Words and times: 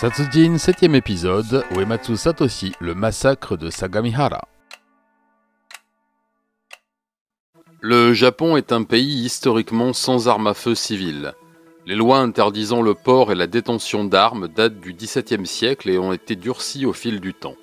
Satsujin 0.00 0.54
7ème 0.58 0.94
épisode, 0.94 1.64
Uematsu 1.72 2.16
Satoshi, 2.16 2.72
le 2.78 2.94
massacre 2.94 3.56
de 3.56 3.68
Sagamihara. 3.68 4.46
Le 7.80 8.12
Japon 8.12 8.56
est 8.56 8.70
un 8.70 8.84
pays 8.84 9.24
historiquement 9.24 9.92
sans 9.92 10.28
armes 10.28 10.46
à 10.46 10.54
feu 10.54 10.76
civiles. 10.76 11.34
Les 11.84 11.96
lois 11.96 12.20
interdisant 12.20 12.80
le 12.80 12.94
port 12.94 13.32
et 13.32 13.34
la 13.34 13.48
détention 13.48 14.04
d'armes 14.04 14.46
datent 14.46 14.78
du 14.78 14.94
XVIIe 14.94 15.44
siècle 15.44 15.90
et 15.90 15.98
ont 15.98 16.12
été 16.12 16.36
durcies 16.36 16.86
au 16.86 16.92
fil 16.92 17.18
du 17.18 17.34
temps. 17.34 17.56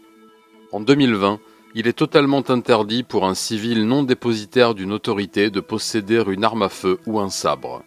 En 0.74 0.82
2020, 0.82 1.40
il 1.74 1.88
est 1.88 1.94
totalement 1.94 2.44
interdit 2.50 3.04
pour 3.04 3.26
un 3.26 3.34
civil 3.34 3.88
non 3.88 4.04
dépositaire 4.04 4.76
d'une 4.76 4.92
autorité 4.92 5.52
de 5.52 5.62
posséder 5.62 6.22
une 6.28 6.44
arme 6.44 6.64
à 6.64 6.70
feu 6.70 7.00
ou 7.06 7.22
un 7.22 7.30
sabre. 7.30 7.86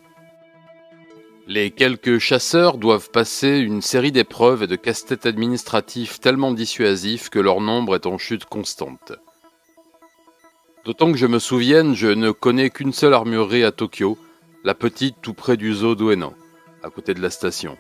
Les 1.51 1.71
quelques 1.71 2.19
chasseurs 2.19 2.77
doivent 2.77 3.09
passer 3.11 3.57
une 3.57 3.81
série 3.81 4.13
d'épreuves 4.13 4.65
et 4.65 4.67
de 4.67 4.77
casse-têtes 4.77 5.25
administratifs 5.25 6.21
tellement 6.21 6.53
dissuasifs 6.53 7.31
que 7.31 7.39
leur 7.39 7.63
nombre 7.63 7.95
est 7.95 8.05
en 8.05 8.19
chute 8.19 8.45
constante. 8.45 9.15
D'autant 10.85 11.11
que 11.11 11.17
je 11.17 11.27
me 11.27 11.39
souvienne, 11.39 11.95
je 11.95 12.09
ne 12.09 12.33
connais 12.33 12.69
qu'une 12.69 12.93
seule 12.93 13.15
armurerie 13.15 13.65
à 13.65 13.73
Tokyo, 13.73 14.19
la 14.63 14.75
petite 14.75 15.17
tout 15.23 15.33
près 15.33 15.57
du 15.57 15.73
zoo 15.73 15.95
d'Ueno, 15.95 16.35
à 16.83 16.91
côté 16.91 17.15
de 17.15 17.23
la 17.23 17.31
station. 17.31 17.79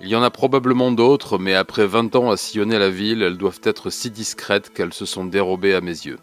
Il 0.00 0.08
y 0.08 0.16
en 0.16 0.22
a 0.22 0.30
probablement 0.30 0.90
d'autres, 0.90 1.36
mais 1.36 1.52
après 1.52 1.86
20 1.86 2.16
ans 2.16 2.30
à 2.30 2.38
sillonner 2.38 2.78
la 2.78 2.88
ville, 2.88 3.20
elles 3.20 3.36
doivent 3.36 3.60
être 3.64 3.90
si 3.90 4.10
discrètes 4.10 4.72
qu'elles 4.72 4.94
se 4.94 5.04
sont 5.04 5.26
dérobées 5.26 5.74
à 5.74 5.82
mes 5.82 5.90
yeux. 5.90 6.18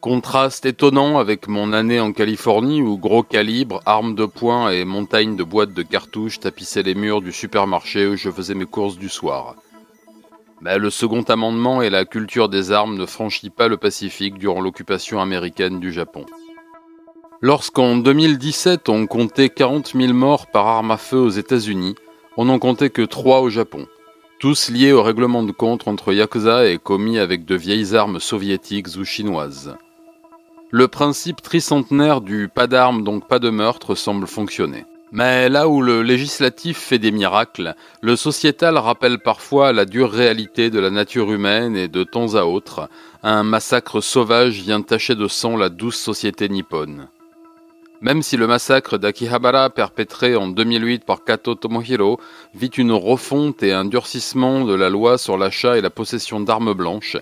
Contraste 0.00 0.64
étonnant 0.64 1.18
avec 1.18 1.48
mon 1.48 1.72
année 1.72 1.98
en 1.98 2.12
Californie 2.12 2.82
où 2.82 2.96
gros 2.96 3.24
calibre, 3.24 3.80
armes 3.84 4.14
de 4.14 4.26
poing 4.26 4.70
et 4.70 4.84
montagnes 4.84 5.34
de 5.34 5.42
boîtes 5.42 5.74
de 5.74 5.82
cartouches 5.82 6.38
tapissaient 6.38 6.84
les 6.84 6.94
murs 6.94 7.20
du 7.20 7.32
supermarché 7.32 8.06
où 8.06 8.14
je 8.14 8.30
faisais 8.30 8.54
mes 8.54 8.64
courses 8.64 8.96
du 8.96 9.08
soir. 9.08 9.56
Mais 10.60 10.78
le 10.78 10.90
second 10.90 11.22
amendement 11.22 11.82
et 11.82 11.90
la 11.90 12.04
culture 12.04 12.48
des 12.48 12.70
armes 12.70 12.96
ne 12.96 13.06
franchit 13.06 13.50
pas 13.50 13.66
le 13.66 13.76
Pacifique 13.76 14.38
durant 14.38 14.60
l'occupation 14.60 15.20
américaine 15.20 15.80
du 15.80 15.92
Japon. 15.92 16.26
Lorsqu'en 17.40 17.96
2017 17.96 18.88
on 18.88 19.08
comptait 19.08 19.48
40 19.48 19.94
000 19.96 20.12
morts 20.12 20.46
par 20.46 20.68
arme 20.68 20.92
à 20.92 20.96
feu 20.96 21.18
aux 21.18 21.28
États-Unis, 21.28 21.96
on 22.36 22.44
n'en 22.44 22.60
comptait 22.60 22.90
que 22.90 23.02
3 23.02 23.40
au 23.40 23.50
Japon, 23.50 23.88
tous 24.38 24.70
liés 24.70 24.92
au 24.92 25.02
règlement 25.02 25.42
de 25.42 25.50
compte 25.50 25.88
entre 25.88 26.12
Yakuza 26.12 26.68
et 26.68 26.78
commis 26.78 27.18
avec 27.18 27.44
de 27.44 27.56
vieilles 27.56 27.96
armes 27.96 28.20
soviétiques 28.20 28.96
ou 28.96 29.04
chinoises. 29.04 29.76
Le 30.70 30.86
principe 30.86 31.40
tricentenaire 31.40 32.20
du 32.20 32.50
pas 32.54 32.66
d'armes 32.66 33.02
donc 33.02 33.26
pas 33.26 33.38
de 33.38 33.48
meurtre 33.48 33.94
semble 33.94 34.26
fonctionner. 34.26 34.84
Mais 35.12 35.48
là 35.48 35.66
où 35.66 35.80
le 35.80 36.02
législatif 36.02 36.76
fait 36.76 36.98
des 36.98 37.10
miracles, 37.10 37.74
le 38.02 38.16
sociétal 38.16 38.76
rappelle 38.76 39.18
parfois 39.18 39.72
la 39.72 39.86
dure 39.86 40.10
réalité 40.10 40.68
de 40.68 40.78
la 40.78 40.90
nature 40.90 41.32
humaine 41.32 41.74
et 41.74 41.88
de 41.88 42.04
temps 42.04 42.34
à 42.34 42.42
autre, 42.42 42.90
un 43.22 43.44
massacre 43.44 44.02
sauvage 44.02 44.60
vient 44.60 44.82
tacher 44.82 45.14
de 45.14 45.26
sang 45.26 45.56
la 45.56 45.70
douce 45.70 45.96
société 45.96 46.50
nippone. 46.50 47.08
Même 48.02 48.22
si 48.22 48.36
le 48.36 48.46
massacre 48.46 48.98
d'Akihabara 48.98 49.70
perpétré 49.70 50.36
en 50.36 50.48
2008 50.48 51.04
par 51.04 51.24
Kato 51.24 51.54
Tomohiro 51.54 52.20
vit 52.54 52.68
une 52.68 52.92
refonte 52.92 53.62
et 53.62 53.72
un 53.72 53.86
durcissement 53.86 54.66
de 54.66 54.74
la 54.74 54.90
loi 54.90 55.16
sur 55.16 55.38
l'achat 55.38 55.78
et 55.78 55.80
la 55.80 55.90
possession 55.90 56.40
d'armes 56.40 56.74
blanches, 56.74 57.16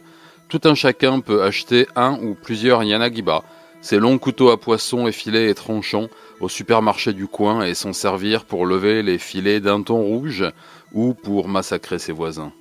tout 0.48 0.61
un 0.64 0.75
chacun 0.75 1.20
peut 1.20 1.42
acheter 1.42 1.86
un 1.97 2.19
ou 2.22 2.34
plusieurs 2.34 2.83
Yanagiba, 2.83 3.42
ces 3.80 3.98
longs 3.98 4.19
couteaux 4.19 4.50
à 4.50 4.61
poisson 4.61 5.06
effilés 5.06 5.48
et 5.48 5.55
tranchants, 5.55 6.08
au 6.41 6.48
supermarché 6.48 7.12
du 7.12 7.27
coin 7.27 7.64
et 7.64 7.75
s'en 7.75 7.92
servir 7.92 8.44
pour 8.44 8.66
lever 8.66 9.03
les 9.03 9.19
filets 9.19 9.61
d'un 9.61 9.83
ton 9.83 10.03
rouge 10.03 10.44
ou 10.92 11.14
pour 11.14 11.48
massacrer 11.48 11.98
ses 11.98 12.12
voisins. 12.12 12.53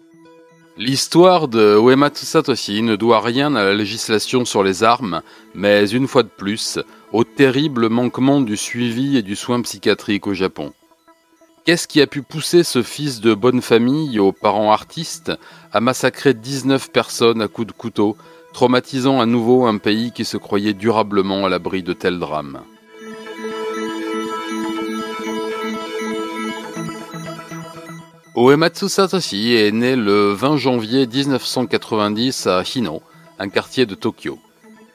L'histoire 0.78 1.48
de 1.48 1.78
Uematsu 1.80 2.26
Satoshi 2.26 2.82
ne 2.82 2.98
doit 2.98 3.22
rien 3.22 3.56
à 3.56 3.64
la 3.64 3.74
législation 3.74 4.44
sur 4.44 4.62
les 4.62 4.84
armes, 4.84 5.22
mais 5.54 5.90
une 5.90 6.08
fois 6.08 6.24
de 6.24 6.30
plus, 6.30 6.80
au 7.14 7.24
terrible 7.24 7.88
manquement 7.88 8.42
du 8.42 8.58
suivi 8.58 9.16
et 9.16 9.22
du 9.22 9.38
soin 9.38 9.62
psychiatrique 9.62 10.28
au 10.28 10.34
Japon. 10.34 10.74
Qu'est-ce 11.66 11.88
qui 11.88 12.00
a 12.00 12.06
pu 12.06 12.22
pousser 12.22 12.64
ce 12.64 12.84
fils 12.84 13.22
de 13.22 13.34
bonne 13.34 13.60
famille 13.60 14.20
aux 14.20 14.32
parents 14.32 14.72
artistes 14.72 15.32
à 15.74 15.82
massacrer 15.82 16.36
19 16.36 16.92
personnes 16.92 17.42
à 17.42 17.48
coups 17.48 17.70
de 17.70 17.72
couteau, 17.72 18.16
traumatisant 18.54 19.20
à 19.20 19.26
nouveau 19.26 19.66
un 19.66 19.80
pays 19.80 20.12
qui 20.12 20.26
se 20.26 20.38
croyait 20.38 20.76
durablement 20.76 21.44
à 21.44 21.50
l'abri 21.50 21.82
de 21.82 21.94
tels 21.94 22.20
drames? 22.20 22.62
Uematsu 28.36 28.88
Satoshi 28.88 29.56
est 29.56 29.72
né 29.72 29.96
le 29.96 30.34
20 30.34 30.58
janvier 30.58 31.08
1990 31.08 32.46
à 32.46 32.62
Hino, 32.62 33.02
un 33.40 33.50
quartier 33.50 33.88
de 33.88 33.96
Tokyo. 33.96 34.38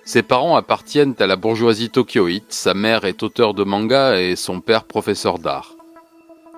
Ses 0.04 0.22
parents 0.22 0.54
appartiennent 0.54 1.16
à 1.18 1.26
la 1.26 1.34
bourgeoisie 1.34 1.90
tokyoïte, 1.90 2.52
sa 2.52 2.74
mère 2.74 3.06
est 3.06 3.24
auteur 3.24 3.54
de 3.54 3.64
manga 3.64 4.20
et 4.20 4.36
son 4.36 4.60
père 4.60 4.84
professeur 4.84 5.40
d'art. 5.40 5.74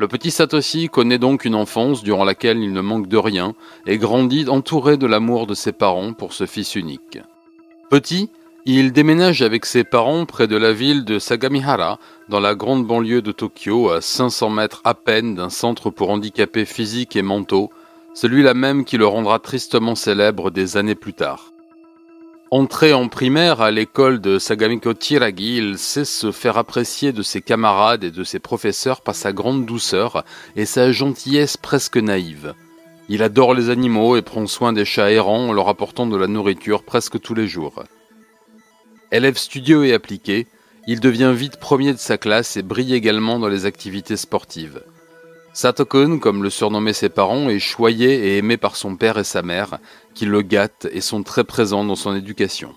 Le 0.03 0.09
petit 0.09 0.33
Satoshi 0.33 0.89
connaît 0.89 1.21
donc 1.21 1.45
une 1.45 1.55
enfance 1.55 2.03
durant 2.03 2.25
laquelle 2.25 2.59
il 2.59 2.73
ne 2.73 2.81
manque 2.81 3.07
de 3.07 3.17
rien 3.17 3.55
et 3.87 3.99
grandit 3.99 4.49
entouré 4.49 4.97
de 4.97 5.07
l'amour 5.07 5.47
de 5.47 5.55
ses 5.55 5.71
parents 5.71 6.13
pour 6.13 6.33
ce 6.33 6.45
fils 6.45 6.75
unique. 6.75 7.21
Petit, 7.89 8.29
il 8.65 8.91
déménage 8.91 9.43
avec 9.43 9.65
ses 9.65 9.85
parents 9.85 10.27
près 10.27 10.49
de 10.49 10.57
la 10.57 10.73
ville 10.73 11.05
de 11.05 11.21
Sagamihara, 11.21 12.01
dans 12.29 12.41
la 12.41 12.57
grande 12.57 12.85
banlieue 12.85 13.23
de 13.23 13.31
Tokyo, 13.31 13.91
à 13.91 14.01
500 14.01 14.51
mètres 14.51 14.81
à 14.83 14.95
peine 14.95 15.37
d'un 15.37 15.51
centre 15.51 15.89
pour 15.91 16.11
handicapés 16.11 16.65
physiques 16.65 17.15
et 17.15 17.23
mentaux, 17.23 17.71
celui-là 18.13 18.55
même 18.55 18.85
qui 18.85 18.99
le 18.99 19.07
rendra 19.07 19.39
tristement 19.39 19.95
célèbre 19.95 20.51
des 20.51 20.77
années 20.77 20.97
plus 20.97 21.15
tard. 21.15 21.52
Entré 22.53 22.93
en 22.93 23.09
primaire 23.09 23.63
à 23.63 23.71
l'école 23.71 24.21
de 24.21 24.39
Sagamiko 24.39 24.93
Chiragi, 24.93 25.57
il 25.57 25.79
sait 25.79 26.05
se 26.05 26.31
faire 26.33 26.59
apprécier 26.59 27.11
de 27.11 27.23
ses 27.23 27.41
camarades 27.41 28.05
et 28.05 28.11
de 28.11 28.25
ses 28.25 28.41
professeurs 28.41 29.01
par 29.01 29.15
sa 29.15 29.33
grande 29.33 29.65
douceur 29.65 30.23
et 30.55 30.67
sa 30.67 30.93
gentillesse 30.93 31.57
presque 31.57 31.97
naïve. 31.97 32.53
Il 33.09 33.23
adore 33.23 33.55
les 33.55 33.71
animaux 33.71 34.19
et 34.19 34.23
prend 34.23 34.47
soin 34.47 34.75
des 34.75 34.85
chats 34.85 35.11
errants 35.11 35.49
en 35.49 35.55
leur 35.55 35.71
apportant 35.71 36.07
de 36.07 36.15
la 36.19 36.27
nourriture 36.27 36.83
presque 36.83 37.19
tous 37.19 37.33
les 37.33 37.47
jours. 37.47 37.85
Élève 39.13 39.39
studieux 39.39 39.87
et 39.87 39.95
appliqué, 39.95 40.47
il 40.87 41.01
devient 41.01 41.33
vite 41.35 41.57
premier 41.57 41.95
de 41.95 41.99
sa 41.99 42.19
classe 42.19 42.59
et 42.59 42.63
brille 42.63 42.93
également 42.93 43.39
dans 43.39 43.49
les 43.49 43.65
activités 43.65 44.19
sportives. 44.19 44.83
Satokun, 45.55 46.19
comme 46.19 46.43
le 46.43 46.49
surnommaient 46.49 46.95
ses 46.95 47.11
parents, 47.11 47.51
est 47.51 47.59
choyé 47.59 48.09
et 48.27 48.39
aimé 48.39 48.57
par 48.57 48.75
son 48.75 48.97
père 48.97 49.19
et 49.19 49.25
sa 49.25 49.43
mère, 49.43 49.79
qui 50.15 50.25
le 50.25 50.41
gâtent 50.41 50.89
et 50.91 51.03
sont 51.03 51.23
très 51.23 51.45
présents 51.45 51.85
dans 51.85 51.95
son 51.95 52.17
éducation. 52.17 52.75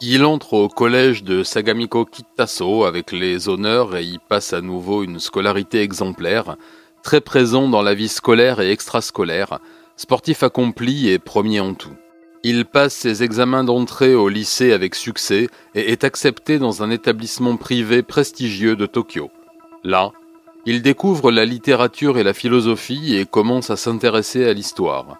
Il 0.00 0.24
entre 0.24 0.54
au 0.54 0.68
collège 0.68 1.24
de 1.24 1.42
Sagamiko 1.42 2.04
Kitaso 2.04 2.84
avec 2.84 3.12
les 3.12 3.48
honneurs 3.48 3.96
et 3.96 4.04
y 4.04 4.18
passe 4.18 4.52
à 4.52 4.60
nouveau 4.60 5.02
une 5.02 5.18
scolarité 5.18 5.82
exemplaire, 5.82 6.56
très 7.02 7.20
présent 7.20 7.68
dans 7.68 7.82
la 7.82 7.94
vie 7.94 8.08
scolaire 8.08 8.60
et 8.60 8.70
extrascolaire, 8.70 9.58
sportif 9.96 10.42
accompli 10.42 11.10
et 11.10 11.18
premier 11.18 11.60
en 11.60 11.74
tout. 11.74 11.96
Il 12.44 12.64
passe 12.64 12.94
ses 12.94 13.22
examens 13.22 13.64
d'entrée 13.64 14.14
au 14.14 14.28
lycée 14.28 14.72
avec 14.72 14.94
succès 14.94 15.48
et 15.74 15.90
est 15.92 16.04
accepté 16.04 16.58
dans 16.58 16.82
un 16.82 16.90
établissement 16.90 17.56
privé 17.56 18.02
prestigieux 18.02 18.76
de 18.76 18.86
Tokyo. 18.86 19.30
Là, 19.82 20.12
il 20.66 20.82
découvre 20.82 21.30
la 21.30 21.44
littérature 21.44 22.18
et 22.18 22.22
la 22.22 22.34
philosophie 22.34 23.16
et 23.16 23.26
commence 23.26 23.70
à 23.70 23.76
s'intéresser 23.76 24.44
à 24.44 24.52
l'histoire. 24.52 25.18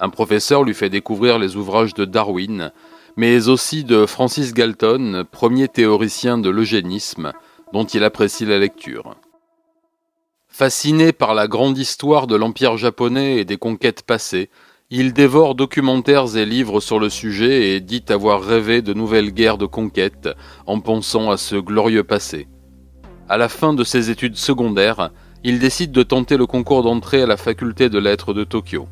Un 0.00 0.08
professeur 0.08 0.62
lui 0.62 0.74
fait 0.74 0.90
découvrir 0.90 1.38
les 1.38 1.56
ouvrages 1.56 1.94
de 1.94 2.04
Darwin, 2.04 2.72
mais 3.16 3.48
aussi 3.48 3.84
de 3.84 4.06
Francis 4.06 4.54
Galton, 4.54 5.24
premier 5.30 5.68
théoricien 5.68 6.38
de 6.38 6.50
l'eugénisme, 6.50 7.32
dont 7.72 7.84
il 7.84 8.04
apprécie 8.04 8.44
la 8.46 8.58
lecture. 8.58 9.16
Fasciné 10.48 11.12
par 11.12 11.34
la 11.34 11.48
grande 11.48 11.78
histoire 11.78 12.26
de 12.26 12.36
l'Empire 12.36 12.76
japonais 12.76 13.38
et 13.38 13.44
des 13.44 13.56
conquêtes 13.58 14.02
passées, 14.02 14.50
il 14.90 15.12
dévore 15.12 15.54
documentaires 15.54 16.36
et 16.36 16.46
livres 16.46 16.80
sur 16.80 16.98
le 16.98 17.10
sujet 17.10 17.74
et 17.74 17.80
dit 17.80 18.04
avoir 18.08 18.42
rêvé 18.42 18.80
de 18.80 18.94
nouvelles 18.94 19.32
guerres 19.32 19.58
de 19.58 19.66
conquête 19.66 20.30
en 20.66 20.80
pensant 20.80 21.30
à 21.30 21.36
ce 21.36 21.56
glorieux 21.56 22.04
passé. 22.04 22.48
À 23.30 23.36
la 23.36 23.50
fin 23.50 23.74
de 23.74 23.84
ses 23.84 24.08
études 24.08 24.38
secondaires, 24.38 25.10
il 25.44 25.58
décide 25.58 25.92
de 25.92 26.02
tenter 26.02 26.38
le 26.38 26.46
concours 26.46 26.82
d'entrée 26.82 27.20
à 27.20 27.26
la 27.26 27.36
faculté 27.36 27.90
de 27.90 27.98
lettres 27.98 28.32
de 28.32 28.42
Tokyo. 28.42 28.88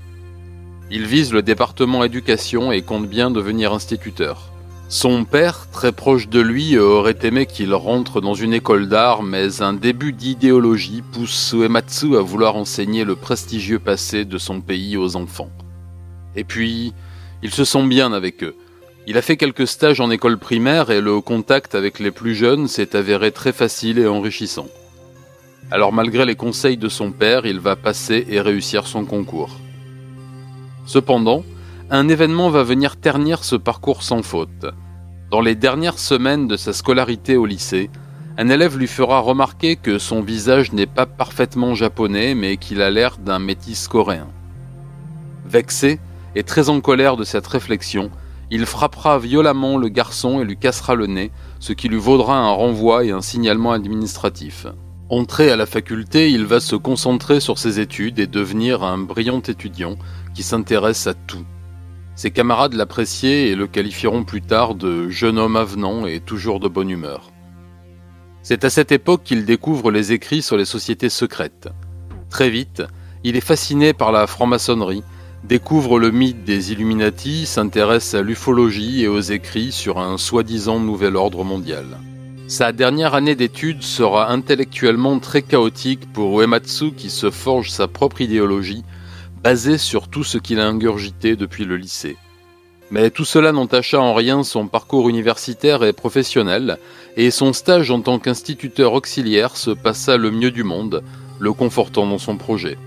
Il 0.90 1.06
vise 1.06 1.32
le 1.32 1.40
département 1.40 2.04
éducation 2.04 2.70
et 2.70 2.82
compte 2.82 3.08
bien 3.08 3.30
devenir 3.30 3.72
instituteur. 3.72 4.52
Son 4.90 5.24
père, 5.24 5.68
très 5.72 5.90
proche 5.90 6.28
de 6.28 6.40
lui, 6.40 6.76
aurait 6.76 7.16
aimé 7.22 7.46
qu'il 7.46 7.72
rentre 7.72 8.20
dans 8.20 8.34
une 8.34 8.52
école 8.52 8.88
d'art, 8.88 9.22
mais 9.22 9.62
un 9.62 9.72
début 9.72 10.12
d'idéologie 10.12 11.02
pousse 11.12 11.34
Suematsu 11.34 12.18
à 12.18 12.20
vouloir 12.20 12.56
enseigner 12.56 13.04
le 13.04 13.16
prestigieux 13.16 13.78
passé 13.78 14.26
de 14.26 14.36
son 14.36 14.60
pays 14.60 14.98
aux 14.98 15.16
enfants. 15.16 15.50
Et 16.36 16.44
puis, 16.44 16.92
il 17.42 17.50
se 17.50 17.64
sent 17.64 17.86
bien 17.86 18.12
avec 18.12 18.44
eux. 18.44 18.54
Il 19.08 19.16
a 19.16 19.22
fait 19.22 19.36
quelques 19.36 19.68
stages 19.68 20.00
en 20.00 20.10
école 20.10 20.36
primaire 20.36 20.90
et 20.90 21.00
le 21.00 21.20
contact 21.20 21.76
avec 21.76 22.00
les 22.00 22.10
plus 22.10 22.34
jeunes 22.34 22.66
s'est 22.66 22.96
avéré 22.96 23.30
très 23.30 23.52
facile 23.52 24.00
et 24.00 24.08
enrichissant. 24.08 24.66
Alors 25.70 25.92
malgré 25.92 26.24
les 26.24 26.34
conseils 26.34 26.76
de 26.76 26.88
son 26.88 27.12
père, 27.12 27.46
il 27.46 27.60
va 27.60 27.76
passer 27.76 28.26
et 28.28 28.40
réussir 28.40 28.88
son 28.88 29.04
concours. 29.04 29.60
Cependant, 30.86 31.44
un 31.88 32.08
événement 32.08 32.50
va 32.50 32.64
venir 32.64 32.96
ternir 32.96 33.44
ce 33.44 33.54
parcours 33.54 34.02
sans 34.02 34.22
faute. 34.22 34.66
Dans 35.30 35.40
les 35.40 35.54
dernières 35.54 36.00
semaines 36.00 36.48
de 36.48 36.56
sa 36.56 36.72
scolarité 36.72 37.36
au 37.36 37.46
lycée, 37.46 37.90
un 38.38 38.48
élève 38.48 38.76
lui 38.76 38.88
fera 38.88 39.20
remarquer 39.20 39.76
que 39.76 39.98
son 39.98 40.20
visage 40.20 40.72
n'est 40.72 40.86
pas 40.86 41.06
parfaitement 41.06 41.76
japonais 41.76 42.34
mais 42.34 42.56
qu'il 42.56 42.82
a 42.82 42.90
l'air 42.90 43.18
d'un 43.18 43.38
métis 43.38 43.86
coréen. 43.86 44.26
Vexé 45.44 46.00
et 46.34 46.42
très 46.42 46.70
en 46.70 46.80
colère 46.80 47.16
de 47.16 47.22
cette 47.24 47.46
réflexion, 47.46 48.10
il 48.50 48.66
frappera 48.66 49.18
violemment 49.18 49.76
le 49.76 49.88
garçon 49.88 50.40
et 50.40 50.44
lui 50.44 50.56
cassera 50.56 50.94
le 50.94 51.06
nez, 51.06 51.32
ce 51.58 51.72
qui 51.72 51.88
lui 51.88 51.98
vaudra 51.98 52.38
un 52.38 52.50
renvoi 52.50 53.04
et 53.04 53.10
un 53.10 53.20
signalement 53.20 53.72
administratif. 53.72 54.66
Entré 55.08 55.50
à 55.50 55.56
la 55.56 55.66
faculté, 55.66 56.30
il 56.30 56.44
va 56.44 56.60
se 56.60 56.76
concentrer 56.76 57.40
sur 57.40 57.58
ses 57.58 57.80
études 57.80 58.18
et 58.18 58.26
devenir 58.26 58.82
un 58.82 58.98
brillant 58.98 59.40
étudiant 59.40 59.96
qui 60.34 60.42
s'intéresse 60.42 61.06
à 61.06 61.14
tout. 61.14 61.44
Ses 62.16 62.30
camarades 62.30 62.74
l'appréciaient 62.74 63.48
et 63.48 63.54
le 63.54 63.66
qualifieront 63.66 64.24
plus 64.24 64.42
tard 64.42 64.74
de 64.74 65.08
jeune 65.08 65.38
homme 65.38 65.56
avenant 65.56 66.06
et 66.06 66.20
toujours 66.20 66.60
de 66.60 66.68
bonne 66.68 66.90
humeur. 66.90 67.30
C'est 68.42 68.64
à 68.64 68.70
cette 68.70 68.92
époque 68.92 69.22
qu'il 69.24 69.44
découvre 69.44 69.90
les 69.90 70.12
écrits 70.12 70.42
sur 70.42 70.56
les 70.56 70.64
sociétés 70.64 71.08
secrètes. 71.08 71.68
Très 72.30 72.48
vite, 72.48 72.82
il 73.22 73.36
est 73.36 73.40
fasciné 73.40 73.92
par 73.92 74.12
la 74.12 74.26
franc-maçonnerie, 74.26 75.02
découvre 75.46 76.00
le 76.00 76.10
mythe 76.10 76.44
des 76.44 76.72
Illuminati, 76.72 77.46
s'intéresse 77.46 78.14
à 78.14 78.22
l'ufologie 78.22 79.04
et 79.04 79.08
aux 79.08 79.20
écrits 79.20 79.70
sur 79.70 79.98
un 80.00 80.18
soi-disant 80.18 80.80
nouvel 80.80 81.14
ordre 81.14 81.44
mondial. 81.44 81.84
Sa 82.48 82.72
dernière 82.72 83.14
année 83.14 83.36
d'études 83.36 83.82
sera 83.82 84.32
intellectuellement 84.32 85.20
très 85.20 85.42
chaotique 85.42 86.12
pour 86.12 86.40
Uematsu 86.40 86.92
qui 86.92 87.10
se 87.10 87.30
forge 87.30 87.70
sa 87.70 87.86
propre 87.86 88.20
idéologie 88.20 88.82
basée 89.42 89.78
sur 89.78 90.08
tout 90.08 90.24
ce 90.24 90.38
qu'il 90.38 90.58
a 90.58 90.66
ingurgité 90.66 91.36
depuis 91.36 91.64
le 91.64 91.76
lycée. 91.76 92.16
Mais 92.90 93.10
tout 93.10 93.24
cela 93.24 93.52
n'entacha 93.52 94.00
en 94.00 94.14
rien 94.14 94.42
son 94.42 94.66
parcours 94.66 95.08
universitaire 95.08 95.84
et 95.84 95.92
professionnel, 95.92 96.78
et 97.16 97.30
son 97.30 97.52
stage 97.52 97.90
en 97.92 98.00
tant 98.00 98.18
qu'instituteur 98.18 98.94
auxiliaire 98.94 99.56
se 99.56 99.70
passa 99.70 100.16
le 100.16 100.32
mieux 100.32 100.50
du 100.50 100.64
monde, 100.64 101.04
le 101.38 101.52
confortant 101.52 102.06
dans 102.06 102.18
son 102.18 102.36
projet. 102.36 102.78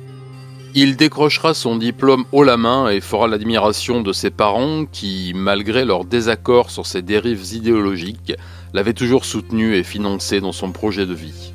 Il 0.76 0.98
décrochera 0.98 1.56
son 1.56 1.78
diplôme 1.78 2.26
haut 2.32 2.44
la 2.44 2.56
main 2.56 2.90
et 2.90 3.02
fera 3.02 3.28
l'admiration 3.28 4.02
de 4.02 4.14
ses 4.14 4.30
parents 4.30 4.86
qui, 4.86 5.34
malgré 5.36 5.84
leur 5.84 6.06
désaccord 6.06 6.70
sur 6.70 6.86
ses 6.86 7.02
dérives 7.02 7.54
idéologiques, 7.54 8.34
l'avait 8.74 8.94
toujours 8.94 9.26
soutenu 9.26 9.76
et 9.76 9.84
financé 9.84 10.42
dans 10.42 10.52
son 10.52 10.72
projet 10.72 11.08
de 11.08 11.14
vie. 11.16 11.54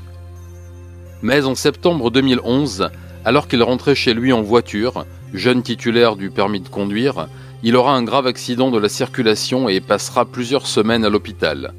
Mais 1.22 1.44
en 1.44 1.54
septembre 1.54 2.10
2011, 2.10 2.90
alors 3.24 3.46
qu'il 3.46 3.62
rentrait 3.62 3.94
chez 3.94 4.14
lui 4.14 4.32
en 4.32 4.42
voiture, 4.42 5.06
jeune 5.32 5.62
titulaire 5.62 6.16
du 6.16 6.30
permis 6.30 6.60
de 6.60 6.68
conduire, 6.68 7.28
il 7.62 7.76
aura 7.76 7.94
un 7.94 8.02
grave 8.02 8.26
accident 8.26 8.72
de 8.72 8.78
la 8.78 8.88
circulation 8.88 9.68
et 9.68 9.80
passera 9.80 10.24
plusieurs 10.24 10.66
semaines 10.66 11.04
à 11.04 11.08
l'hôpital. 11.08 11.72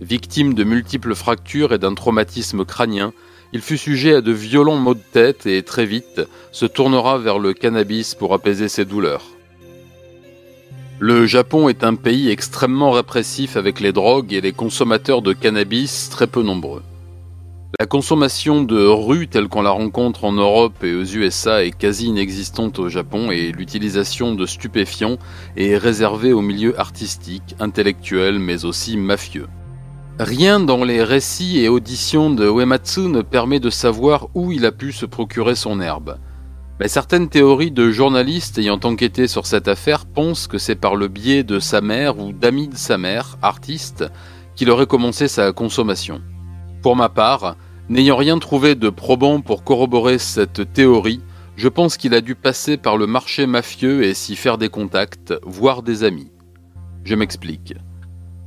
Victime 0.00 0.54
de 0.54 0.64
multiples 0.64 1.14
fractures 1.14 1.74
et 1.74 1.78
d'un 1.78 1.94
traumatisme 1.94 2.64
crânien, 2.64 3.12
il 3.54 3.60
fut 3.60 3.78
sujet 3.78 4.16
à 4.16 4.20
de 4.20 4.32
violents 4.32 4.78
maux 4.78 4.94
de 4.94 5.00
tête 5.12 5.46
et 5.46 5.62
très 5.62 5.86
vite 5.86 6.22
se 6.50 6.66
tournera 6.66 7.18
vers 7.18 7.38
le 7.38 7.52
cannabis 7.52 8.16
pour 8.16 8.34
apaiser 8.34 8.68
ses 8.68 8.84
douleurs. 8.84 9.30
Le 10.98 11.24
Japon 11.26 11.68
est 11.68 11.84
un 11.84 11.94
pays 11.94 12.30
extrêmement 12.30 12.90
répressif 12.90 13.56
avec 13.56 13.78
les 13.78 13.92
drogues 13.92 14.32
et 14.32 14.40
les 14.40 14.52
consommateurs 14.52 15.22
de 15.22 15.32
cannabis 15.32 16.10
très 16.10 16.26
peu 16.26 16.42
nombreux. 16.42 16.82
La 17.78 17.86
consommation 17.86 18.64
de 18.64 18.84
rue 18.86 19.28
telle 19.28 19.48
qu'on 19.48 19.62
la 19.62 19.70
rencontre 19.70 20.24
en 20.24 20.32
Europe 20.32 20.82
et 20.82 20.94
aux 20.94 21.04
USA 21.04 21.64
est 21.64 21.76
quasi 21.76 22.06
inexistante 22.06 22.80
au 22.80 22.88
Japon 22.88 23.30
et 23.30 23.52
l'utilisation 23.52 24.34
de 24.34 24.46
stupéfiants 24.46 25.18
est 25.56 25.76
réservée 25.76 26.32
au 26.32 26.40
milieu 26.40 26.78
artistique, 26.80 27.54
intellectuel 27.60 28.40
mais 28.40 28.64
aussi 28.64 28.96
mafieux. 28.96 29.46
Rien 30.20 30.60
dans 30.60 30.84
les 30.84 31.02
récits 31.02 31.58
et 31.58 31.68
auditions 31.68 32.30
de 32.30 32.46
Uematsu 32.46 33.08
ne 33.08 33.20
permet 33.20 33.58
de 33.58 33.68
savoir 33.68 34.28
où 34.34 34.52
il 34.52 34.64
a 34.64 34.70
pu 34.70 34.92
se 34.92 35.06
procurer 35.06 35.56
son 35.56 35.80
herbe. 35.80 36.18
Mais 36.78 36.86
certaines 36.86 37.28
théories 37.28 37.72
de 37.72 37.90
journalistes 37.90 38.56
ayant 38.58 38.78
enquêté 38.84 39.26
sur 39.26 39.44
cette 39.44 39.66
affaire 39.66 40.06
pensent 40.06 40.46
que 40.46 40.58
c'est 40.58 40.76
par 40.76 40.94
le 40.94 41.08
biais 41.08 41.42
de 41.42 41.58
sa 41.58 41.80
mère 41.80 42.20
ou 42.20 42.32
d'amis 42.32 42.68
de 42.68 42.76
sa 42.76 42.96
mère, 42.96 43.38
artiste, 43.42 44.04
qu'il 44.54 44.70
aurait 44.70 44.86
commencé 44.86 45.26
sa 45.26 45.52
consommation. 45.52 46.22
Pour 46.80 46.94
ma 46.94 47.08
part, 47.08 47.56
n'ayant 47.88 48.16
rien 48.16 48.38
trouvé 48.38 48.76
de 48.76 48.90
probant 48.90 49.40
pour 49.40 49.64
corroborer 49.64 50.18
cette 50.18 50.72
théorie, 50.72 51.22
je 51.56 51.66
pense 51.68 51.96
qu'il 51.96 52.14
a 52.14 52.20
dû 52.20 52.36
passer 52.36 52.76
par 52.76 52.96
le 52.96 53.08
marché 53.08 53.46
mafieux 53.46 54.04
et 54.04 54.14
s'y 54.14 54.36
faire 54.36 54.58
des 54.58 54.68
contacts, 54.68 55.34
voire 55.42 55.82
des 55.82 56.04
amis. 56.04 56.30
Je 57.02 57.16
m'explique. 57.16 57.74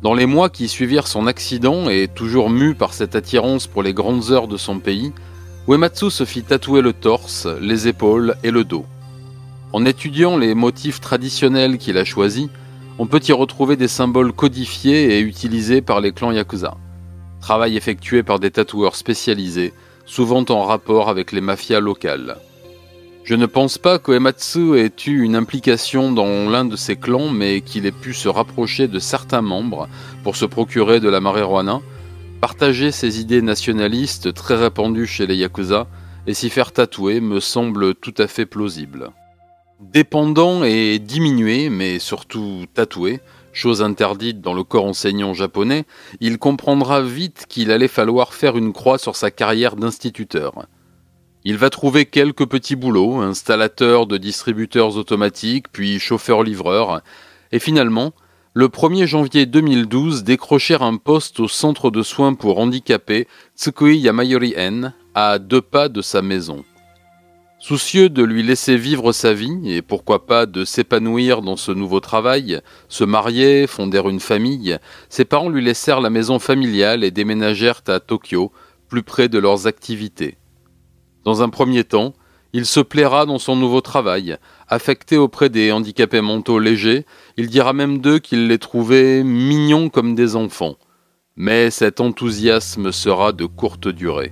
Dans 0.04 0.14
les 0.14 0.28
mois 0.28 0.50
qui 0.50 0.68
suivirent 0.68 1.08
son 1.08 1.26
accident 1.26 1.90
et 1.90 2.08
toujours 2.08 2.52
mu 2.52 2.76
par 2.76 2.94
cette 2.94 3.16
attirance 3.16 3.66
pour 3.66 3.82
les 3.82 3.94
grandes 3.94 4.32
heures 4.32 4.48
de 4.48 4.58
son 4.58 4.78
pays, 4.78 5.12
Uematsu 5.68 6.12
se 6.12 6.24
fit 6.24 6.44
tatouer 6.44 6.82
le 6.82 6.94
torse, 6.94 7.48
les 7.60 7.88
épaules 7.88 8.36
et 8.44 8.52
le 8.52 8.64
dos. 8.64 8.86
En 9.74 9.86
étudiant 9.86 10.38
les 10.38 10.54
motifs 10.54 11.02
traditionnels 11.02 11.80
qu'il 11.80 11.98
a 11.98 12.06
choisis, 12.06 12.48
on 13.00 13.08
peut 13.08 13.22
y 13.28 13.32
retrouver 13.32 13.76
des 13.76 13.88
symboles 13.88 14.34
codifiés 14.34 15.18
et 15.18 15.20
utilisés 15.20 15.82
par 15.82 16.00
les 16.00 16.12
clans 16.12 16.32
Yakuza. 16.32 16.78
Travail 17.42 17.76
effectué 17.76 18.22
par 18.22 18.40
des 18.40 18.52
tatoueurs 18.52 18.96
spécialisés, 18.96 19.74
souvent 20.06 20.46
en 20.50 20.64
rapport 20.64 21.10
avec 21.10 21.32
les 21.32 21.42
mafias 21.42 21.80
locales. 21.80 22.38
Je 23.28 23.36
ne 23.36 23.46
pense 23.46 23.78
pas 23.78 24.00
qu'Uematsu 24.00 24.80
ait 24.80 24.90
eu 25.06 25.22
une 25.22 25.36
implication 25.36 26.14
dans 26.14 26.50
l'un 26.50 26.64
de 26.64 26.78
ces 26.78 26.96
clans, 26.96 27.30
mais 27.30 27.60
qu'il 27.60 27.86
ait 27.86 27.92
pu 27.92 28.14
se 28.14 28.30
rapprocher 28.30 28.88
de 28.88 29.00
certains 29.00 29.42
membres 29.42 29.90
pour 30.24 30.38
se 30.38 30.46
procurer 30.46 31.02
de 31.02 31.10
la 31.10 31.20
marijuana, 31.20 31.82
Partager 32.40 32.94
ces 32.94 33.20
idées 33.20 33.42
nationalistes 33.42 34.34
très 34.34 34.56
répandues 34.56 35.08
chez 35.08 35.28
les 35.28 35.36
Yakuza 35.36 35.88
et 36.26 36.34
s'y 36.34 36.50
faire 36.50 36.72
tatouer 36.72 37.20
me 37.20 37.42
semble 37.42 37.96
tout 37.96 38.14
à 38.18 38.28
fait 38.28 38.46
plausible. 38.46 39.10
Dépendant 39.82 40.64
et 40.64 40.98
diminué, 40.98 41.70
mais 41.70 42.00
surtout 42.00 42.66
tatoué, 42.74 43.20
chose 43.52 43.82
interdite 43.82 44.40
dans 44.40 44.54
le 44.54 44.64
corps 44.64 44.86
enseignant 44.86 45.34
japonais, 45.34 45.84
il 46.22 46.38
comprendra 46.38 47.02
vite 47.02 47.46
qu'il 47.50 47.72
allait 47.72 47.90
falloir 47.90 48.34
faire 48.34 48.56
une 48.56 48.72
croix 48.72 49.00
sur 49.00 49.18
sa 49.18 49.32
carrière 49.32 49.76
d'instituteur. 49.76 50.68
Il 51.44 51.58
va 51.58 51.70
trouver 51.70 52.06
quelques 52.06 52.46
petits 52.46 52.76
boulots, 52.76 53.18
installateur 53.18 54.08
de 54.08 54.18
distributeurs 54.18 54.98
automatiques, 54.98 55.72
puis 55.72 56.00
chauffeur-livreur, 56.00 57.02
et 57.52 57.60
finalement, 57.60 58.14
le 58.54 58.68
1er 58.68 59.06
janvier 59.06 59.46
2012 59.46 60.24
décrocher 60.24 60.78
un 60.82 60.98
poste 60.98 61.40
au 61.40 61.48
centre 61.48 61.92
de 61.92 62.02
soins 62.02 62.34
pour 62.34 62.58
handicapés 62.58 63.28
Tsukui 63.56 64.00
Yamayori-en, 64.00 64.94
à 65.14 65.38
deux 65.38 65.62
pas 65.62 65.90
de 65.90 66.02
sa 66.02 66.22
maison. 66.22 66.66
Soucieux 67.60 68.10
de 68.10 68.24
lui 68.24 68.44
laisser 68.44 68.78
vivre 68.78 69.12
sa 69.12 69.34
vie 69.34 69.60
et 69.66 69.82
pourquoi 69.82 70.26
pas 70.26 70.46
de 70.46 70.66
s'épanouir 70.66 71.42
dans 71.42 71.56
ce 71.56 71.72
nouveau 71.72 72.00
travail, 72.00 72.62
se 72.88 73.04
marier, 73.04 73.68
fonder 73.68 74.02
une 74.10 74.20
famille, 74.20 74.78
ses 75.10 75.26
parents 75.26 75.50
lui 75.50 75.64
laissèrent 75.64 76.02
la 76.02 76.10
maison 76.10 76.40
familiale 76.40 77.04
et 77.04 77.12
déménagèrent 77.12 77.82
à 77.88 78.00
Tokyo, 78.00 78.52
plus 78.90 79.04
près 79.04 79.30
de 79.30 79.40
leurs 79.40 79.68
activités. 79.68 80.38
Dans 81.28 81.44
un 81.44 81.50
premier 81.50 81.84
temps, 81.84 82.14
il 82.54 82.66
se 82.66 82.80
plaira 82.80 83.26
dans 83.26 83.38
son 83.38 83.58
nouveau 83.58 83.82
travail. 83.82 84.38
Affecté 84.70 85.18
auprès 85.18 85.50
des 85.50 85.74
handicapés 85.74 86.22
mentaux 86.22 86.58
légers, 86.58 87.06
il 87.36 87.50
dira 87.50 87.74
même 87.74 87.98
d'eux 87.98 88.20
qu'il 88.20 88.48
les 88.48 88.60
trouvait 88.60 89.26
mignons 89.26 89.90
comme 89.90 90.16
des 90.16 90.38
enfants. 90.38 90.76
Mais 91.36 91.70
cet 91.70 92.00
enthousiasme 92.00 92.94
sera 92.94 93.34
de 93.34 93.44
courte 93.44 93.90
durée. 93.90 94.32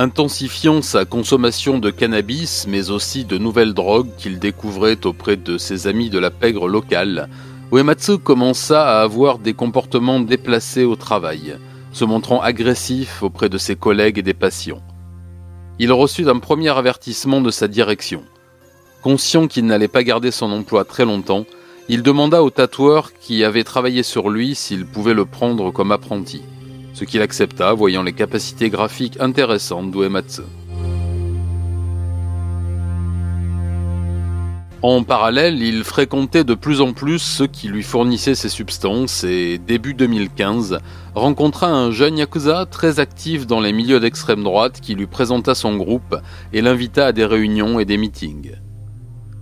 Intensifiant 0.00 0.82
sa 0.82 1.04
consommation 1.04 1.78
de 1.78 1.90
cannabis, 1.90 2.66
mais 2.68 2.90
aussi 2.90 3.24
de 3.24 3.38
nouvelles 3.38 3.72
drogues 3.72 4.10
qu'il 4.18 4.40
découvrait 4.40 5.06
auprès 5.06 5.36
de 5.36 5.56
ses 5.56 5.86
amis 5.86 6.10
de 6.10 6.18
la 6.18 6.32
pègre 6.32 6.66
locale, 6.66 7.28
Uematsu 7.70 8.18
commença 8.18 8.88
à 8.88 9.02
avoir 9.02 9.38
des 9.38 9.54
comportements 9.54 10.18
déplacés 10.18 10.84
au 10.84 10.96
travail, 10.96 11.58
se 11.92 12.04
montrant 12.04 12.40
agressif 12.40 13.22
auprès 13.22 13.48
de 13.48 13.56
ses 13.56 13.76
collègues 13.76 14.18
et 14.18 14.22
des 14.22 14.34
patients 14.34 14.82
il 15.82 15.92
reçut 15.92 16.28
un 16.28 16.38
premier 16.38 16.68
avertissement 16.68 17.40
de 17.40 17.50
sa 17.50 17.66
direction. 17.66 18.22
Conscient 19.02 19.48
qu'il 19.48 19.64
n'allait 19.64 19.88
pas 19.88 20.02
garder 20.02 20.30
son 20.30 20.52
emploi 20.52 20.84
très 20.84 21.06
longtemps, 21.06 21.46
il 21.88 22.02
demanda 22.02 22.42
au 22.42 22.50
tatoueur 22.50 23.14
qui 23.14 23.44
avait 23.44 23.64
travaillé 23.64 24.02
sur 24.02 24.28
lui 24.28 24.54
s'il 24.54 24.84
pouvait 24.84 25.14
le 25.14 25.24
prendre 25.24 25.70
comme 25.70 25.90
apprenti, 25.90 26.42
ce 26.92 27.06
qu'il 27.06 27.22
accepta 27.22 27.72
voyant 27.72 28.02
les 28.02 28.12
capacités 28.12 28.68
graphiques 28.68 29.16
intéressantes 29.20 29.90
d'Uematsu. 29.90 30.42
En 34.82 35.02
parallèle, 35.02 35.62
il 35.62 35.84
fréquentait 35.84 36.42
de 36.42 36.54
plus 36.54 36.80
en 36.80 36.94
plus 36.94 37.18
ceux 37.18 37.46
qui 37.46 37.68
lui 37.68 37.82
fournissaient 37.82 38.34
ces 38.34 38.48
substances 38.48 39.24
et, 39.24 39.58
début 39.58 39.92
2015, 39.92 40.78
rencontra 41.14 41.70
un 41.70 41.90
jeune 41.90 42.16
Yakuza 42.16 42.64
très 42.64 42.98
actif 42.98 43.46
dans 43.46 43.60
les 43.60 43.74
milieux 43.74 44.00
d'extrême 44.00 44.42
droite 44.42 44.80
qui 44.80 44.94
lui 44.94 45.06
présenta 45.06 45.54
son 45.54 45.76
groupe 45.76 46.16
et 46.54 46.62
l'invita 46.62 47.08
à 47.08 47.12
des 47.12 47.26
réunions 47.26 47.78
et 47.78 47.84
des 47.84 47.98
meetings. 47.98 48.52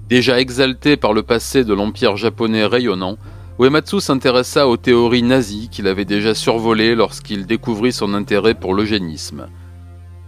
Déjà 0.08 0.40
exalté 0.40 0.96
par 0.96 1.12
le 1.12 1.22
passé 1.22 1.62
de 1.62 1.72
l'empire 1.72 2.16
japonais 2.16 2.66
rayonnant, 2.66 3.16
Uematsu 3.60 4.00
s'intéressa 4.00 4.66
aux 4.66 4.76
théories 4.76 5.22
nazies 5.22 5.68
qu'il 5.70 5.86
avait 5.86 6.04
déjà 6.04 6.34
survolées 6.34 6.96
lorsqu'il 6.96 7.46
découvrit 7.46 7.92
son 7.92 8.12
intérêt 8.12 8.54
pour 8.54 8.74
l'eugénisme. 8.74 9.46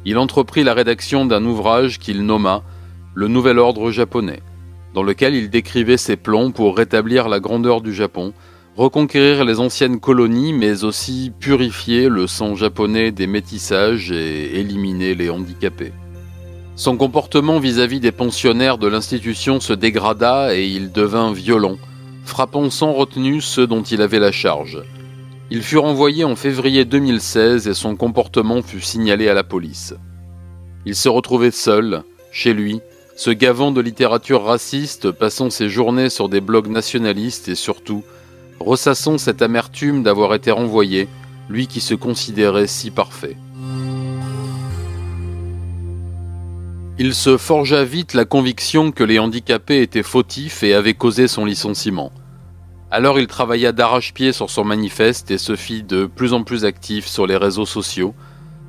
Il 0.05 0.19
entreprit 0.19 0.63
la 0.63 0.75
rédaction 0.75 1.27
d'un 1.27 1.45
ouvrage 1.45 1.99
qu'il 1.99 2.25
nomma 2.25 2.63
Le 3.15 3.27
Nouvel 3.27 3.59
Ordre 3.59 3.91
japonais 3.91 4.41
dans 4.95 5.03
lequel 5.03 5.35
il 5.35 5.51
décrivait 5.51 5.97
ses 5.97 6.17
plans 6.17 6.51
pour 6.51 6.77
rétablir 6.77 7.29
la 7.29 7.41
grandeur 7.41 7.81
du 7.81 7.95
Japon, 7.95 8.33
reconquérir 8.77 9.45
les 9.45 9.61
anciennes 9.61 10.01
colonies, 10.01 10.53
mais 10.53 10.85
aussi 10.85 11.33
purifier 11.39 12.09
le 12.09 12.27
sang 12.27 12.55
japonais 12.55 13.13
des 13.13 13.27
métissages 13.27 14.11
et 14.11 14.59
éliminer 14.59 15.15
les 15.15 15.31
handicapés. 15.31 15.93
Son 16.77 16.97
comportement 16.97 17.59
vis-à-vis 17.59 18.01
des 18.01 18.13
pensionnaires 18.13 18.79
de 18.79 18.89
l'institution 18.89 19.61
se 19.61 19.75
dégrada 19.75 20.57
et 20.57 20.67
il 20.67 20.93
devint 20.93 21.33
violent, 21.33 21.77
frappant 22.25 22.71
sans 22.71 22.93
retenue 22.93 23.41
ceux 23.41 23.67
dont 23.67 23.83
il 23.83 24.01
avait 24.01 24.19
la 24.19 24.33
charge. 24.33 24.83
Il 25.51 25.63
fut 25.63 25.79
renvoyé 25.79 26.25
en 26.25 26.37
février 26.37 26.85
2016 26.85 27.67
et 27.69 27.75
son 27.75 27.97
comportement 27.97 28.63
fut 28.63 28.81
signalé 28.81 29.29
à 29.29 29.35
la 29.35 29.45
police. 29.45 29.95
Il 30.87 30.95
se 30.95 31.09
retrouvait 31.09 31.51
seul, 31.51 32.03
chez 32.33 32.55
lui, 32.55 32.81
se 33.21 33.29
gavant 33.29 33.71
de 33.71 33.83
littérature 33.83 34.45
raciste, 34.45 35.11
passant 35.11 35.51
ses 35.51 35.69
journées 35.69 36.09
sur 36.09 36.31
des 36.31 36.41
blogs 36.41 36.69
nationalistes 36.69 37.49
et 37.51 37.55
surtout, 37.55 38.03
ressassant 38.61 39.19
cette 39.19 39.43
amertume 39.43 40.03
d'avoir 40.03 40.33
été 40.33 40.51
renvoyé, 40.51 41.07
lui 41.51 41.67
qui 41.67 41.81
se 41.81 41.93
considérait 41.93 42.67
si 42.67 42.91
parfait. 42.91 43.37
Il 46.99 47.13
se 47.13 47.37
forgea 47.37 47.85
vite 47.85 48.15
la 48.15 48.25
conviction 48.25 48.91
que 48.91 49.05
les 49.05 49.19
handicapés 49.19 49.83
étaient 49.83 50.03
fautifs 50.03 50.63
et 50.63 50.73
avaient 50.73 50.95
causé 50.95 51.29
son 51.29 51.45
licenciement. 51.45 52.13
Alors 52.91 53.19
il 53.19 53.27
travailla 53.27 53.73
d'arrache-pied 53.73 54.33
sur 54.33 54.49
son 54.49 54.65
manifeste 54.65 55.31
et 55.31 55.37
se 55.37 55.57
fit 55.57 55.83
de 55.83 56.07
plus 56.07 56.33
en 56.33 56.43
plus 56.43 56.65
actif 56.65 57.07
sur 57.07 57.27
les 57.27 57.37
réseaux 57.37 57.67
sociaux, 57.67 58.15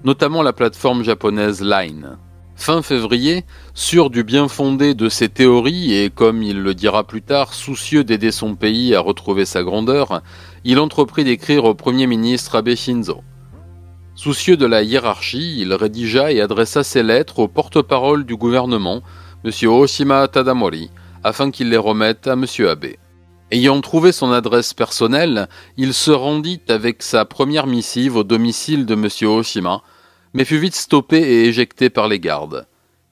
notamment 0.03 0.43
la 0.43 0.51
plateforme 0.51 1.05
japonaise 1.05 1.61
Line. 1.61 2.17
Fin 2.61 2.83
février, 2.83 3.43
sûr 3.73 4.11
du 4.11 4.23
bien 4.23 4.47
fondé 4.47 4.93
de 4.93 5.09
ses 5.09 5.29
théories 5.29 5.95
et 5.95 6.11
comme 6.11 6.43
il 6.43 6.61
le 6.61 6.75
dira 6.75 7.03
plus 7.03 7.23
tard, 7.23 7.55
soucieux 7.55 8.03
d'aider 8.03 8.31
son 8.31 8.53
pays 8.53 8.93
à 8.93 8.99
retrouver 8.99 9.45
sa 9.45 9.63
grandeur, 9.63 10.21
il 10.63 10.77
entreprit 10.77 11.23
d'écrire 11.23 11.65
au 11.65 11.73
Premier 11.73 12.05
ministre 12.05 12.53
Abe 12.53 12.75
Shinzo. 12.75 13.23
Soucieux 14.13 14.57
de 14.57 14.67
la 14.67 14.83
hiérarchie, 14.83 15.59
il 15.59 15.73
rédigea 15.73 16.31
et 16.31 16.39
adressa 16.39 16.83
ses 16.83 17.01
lettres 17.01 17.39
au 17.39 17.47
porte-parole 17.47 18.25
du 18.25 18.35
gouvernement, 18.35 19.01
M. 19.43 19.51
Oshima 19.67 20.27
Tadamori, 20.27 20.91
afin 21.23 21.49
qu'il 21.49 21.71
les 21.71 21.77
remette 21.77 22.27
à 22.27 22.33
M. 22.33 22.45
Abe. 22.69 22.93
Ayant 23.49 23.81
trouvé 23.81 24.11
son 24.11 24.31
adresse 24.31 24.75
personnelle, 24.75 25.49
il 25.77 25.95
se 25.95 26.11
rendit 26.11 26.61
avec 26.69 27.01
sa 27.01 27.25
première 27.25 27.65
missive 27.65 28.17
au 28.17 28.23
domicile 28.23 28.85
de 28.85 28.93
M. 28.93 29.07
Oshima, 29.27 29.81
mais 30.33 30.45
fut 30.45 30.57
vite 30.57 30.75
stoppé 30.75 31.17
et 31.17 31.45
éjecté 31.45 31.89
par 31.89 32.07
les 32.07 32.19
gardes. 32.19 32.67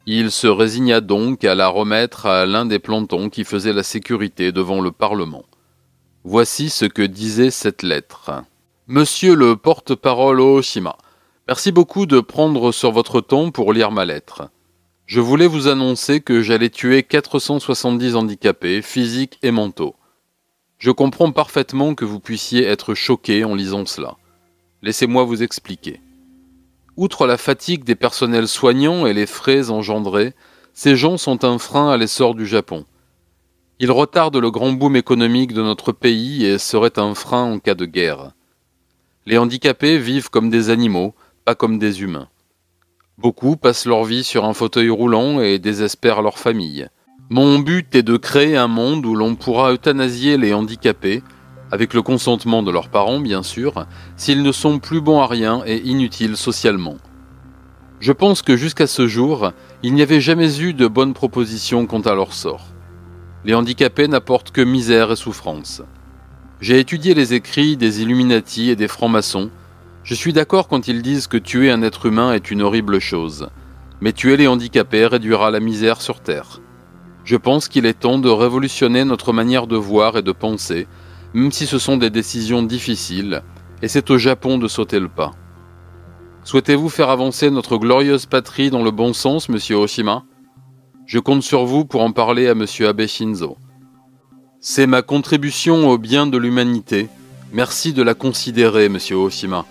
Il 0.06 0.32
se 0.32 0.48
résigna 0.48 1.02
donc 1.02 1.44
à 1.44 1.56
la 1.56 1.68
remettre 1.68 2.26
à 2.26 2.46
l'un 2.46 2.66
des 2.66 2.80
plantons 2.80 3.30
qui 3.30 3.44
faisait 3.44 3.74
la 3.74 3.84
sécurité 3.84 4.52
devant 4.52 4.82
le 4.82 4.92
Parlement. 4.92 5.46
Voici 6.24 6.70
ce 6.70 6.86
que 6.86 7.02
disait 7.02 7.52
cette 7.52 7.84
lettre. 7.84 8.32
Monsieur 8.88 9.36
le 9.36 9.56
porte-parole 9.56 10.42
Oshima, 10.42 10.98
merci 11.48 11.72
beaucoup 11.72 12.06
de 12.06 12.20
prendre 12.22 12.72
sur 12.72 12.92
votre 12.92 13.22
temps 13.22 13.52
pour 13.52 13.72
lire 13.72 13.92
ma 13.92 14.06
lettre. 14.06 14.50
Je 15.06 15.20
voulais 15.20 15.48
vous 15.48 15.68
annoncer 15.68 16.22
que 16.22 16.42
j'allais 16.42 16.70
tuer 16.70 17.04
470 17.04 18.16
handicapés, 18.16 18.82
physiques 18.82 19.40
et 19.44 19.52
mentaux. 19.52 19.96
Je 20.78 20.92
comprends 20.92 21.32
parfaitement 21.32 21.94
que 21.94 22.06
vous 22.06 22.20
puissiez 22.20 22.64
être 22.64 22.94
choqué 22.94 23.44
en 23.44 23.54
lisant 23.54 23.86
cela. 23.86 24.18
Laissez-moi 24.82 25.24
vous 25.24 25.44
expliquer. 25.44 26.00
Outre 27.00 27.28
la 27.28 27.38
fatigue 27.38 27.86
des 27.86 27.96
personnels 27.96 28.50
soignants 28.50 29.06
et 29.06 29.14
les 29.14 29.26
frais 29.26 29.70
engendrés, 29.70 30.34
ces 30.74 30.98
gens 30.98 31.16
sont 31.16 31.46
un 31.46 31.58
frein 31.58 31.90
à 31.90 31.96
l'essor 31.96 32.36
du 32.36 32.46
Japon. 32.46 32.84
Ils 33.80 33.90
retardent 33.90 34.36
le 34.36 34.52
grand 34.52 34.74
boom 34.74 34.98
économique 34.98 35.54
de 35.54 35.62
notre 35.62 35.94
pays 35.94 36.44
et 36.44 36.58
seraient 36.58 37.00
un 37.00 37.16
frein 37.16 37.54
en 37.54 37.60
cas 37.60 37.74
de 37.74 37.86
guerre. 37.86 38.34
Les 39.26 39.38
handicapés 39.38 39.98
vivent 39.98 40.30
comme 40.30 40.50
des 40.50 40.70
animaux, 40.70 41.16
pas 41.46 41.56
comme 41.56 41.80
des 41.80 42.02
humains. 42.02 42.28
Beaucoup 43.18 43.56
passent 43.56 43.86
leur 43.86 44.04
vie 44.04 44.26
sur 44.26 44.44
un 44.44 44.54
fauteuil 44.54 44.90
roulant 44.90 45.40
et 45.40 45.58
désespèrent 45.58 46.22
leur 46.22 46.38
famille. 46.38 46.90
Mon 47.30 47.60
but 47.60 47.96
est 47.96 48.04
de 48.04 48.18
créer 48.18 48.58
un 48.58 48.68
monde 48.68 49.06
où 49.06 49.16
l'on 49.16 49.36
pourra 49.36 49.72
euthanasier 49.72 50.36
les 50.36 50.54
handicapés, 50.54 51.24
avec 51.72 51.94
le 51.94 52.02
consentement 52.02 52.64
de 52.64 52.72
leurs 52.72 52.90
parents 52.90 53.20
bien 53.20 53.44
sûr, 53.44 53.86
s'ils 54.18 54.44
ne 54.44 54.52
sont 54.52 54.80
plus 54.80 55.02
bons 55.02 55.22
à 55.22 55.28
rien 55.28 55.62
et 55.66 55.78
inutiles 55.78 56.38
socialement. 56.38 56.98
Je 58.00 58.12
pense 58.12 58.42
que 58.42 58.56
jusqu'à 58.56 58.88
ce 58.88 59.08
jour, 59.08 59.52
il 59.84 59.94
n'y 59.94 60.02
avait 60.02 60.22
jamais 60.22 60.60
eu 60.62 60.74
de 60.74 60.88
bonnes 60.88 61.14
propositions 61.14 61.86
quant 61.86 62.00
à 62.02 62.16
leur 62.16 62.34
sort. 62.34 62.66
Les 63.46 63.54
handicapés 63.54 64.08
n'apportent 64.08 64.52
que 64.52 64.62
misère 64.62 65.12
et 65.12 65.16
souffrance. 65.16 65.82
J'ai 66.62 66.80
étudié 66.80 67.14
les 67.14 67.34
écrits 67.34 67.78
des 67.78 68.02
Illuminati 68.02 68.70
et 68.70 68.76
des 68.76 68.88
francs-maçons. 68.88 69.50
Je 70.04 70.16
suis 70.16 70.34
d'accord 70.34 70.68
quand 70.68 70.88
ils 70.88 71.02
disent 71.02 71.28
que 71.28 71.38
tuer 71.38 71.72
un 71.72 71.82
être 71.84 72.06
humain 72.06 72.34
est 72.34 72.52
une 72.52 72.62
horrible 72.62 73.00
chose, 73.00 73.50
mais 74.02 74.14
tuer 74.14 74.38
les 74.38 74.48
handicapés 74.48 75.06
réduira 75.06 75.52
la 75.52 75.60
misère 75.60 76.02
sur 76.02 76.20
Terre. 76.20 76.60
Je 77.26 77.36
pense 77.36 77.68
qu'il 77.68 77.86
est 77.86 78.00
temps 78.00 78.18
de 78.18 78.30
révolutionner 78.30 79.06
notre 79.06 79.34
manière 79.34 79.68
de 79.68 79.76
voir 79.76 80.18
et 80.18 80.22
de 80.22 80.32
penser, 80.32 80.88
même 81.34 81.52
si 81.52 81.66
ce 81.68 81.80
sont 81.80 81.98
des 81.98 82.10
décisions 82.10 82.64
difficiles, 82.64 83.44
et 83.82 83.88
c'est 83.88 84.10
au 84.10 84.18
Japon 84.18 84.58
de 84.58 84.68
sauter 84.68 85.00
le 85.00 85.10
pas. 85.10 85.32
Souhaitez-vous 86.44 86.90
faire 86.90 87.10
avancer 87.10 87.52
notre 87.52 87.78
glorieuse 87.78 88.26
patrie 88.26 88.70
dans 88.70 88.84
le 88.84 88.92
bon 88.92 89.14
sens, 89.14 89.50
monsieur 89.50 89.76
Oshima 89.76 90.24
Je 91.06 91.20
compte 91.20 91.44
sur 91.44 91.66
vous 91.66 91.86
pour 91.86 92.02
en 92.02 92.12
parler 92.12 92.48
à 92.48 92.56
monsieur 92.56 92.88
Abe 92.88 93.06
Shinzo. 93.06 93.58
C'est 94.60 94.88
ma 94.88 95.02
contribution 95.02 95.90
au 95.90 95.98
bien 95.98 96.28
de 96.28 96.38
l'humanité. 96.38 97.08
Merci 97.54 97.94
de 97.94 98.04
la 98.04 98.14
considérer, 98.14 98.90
monsieur 98.90 99.16
Oshima. 99.18 99.66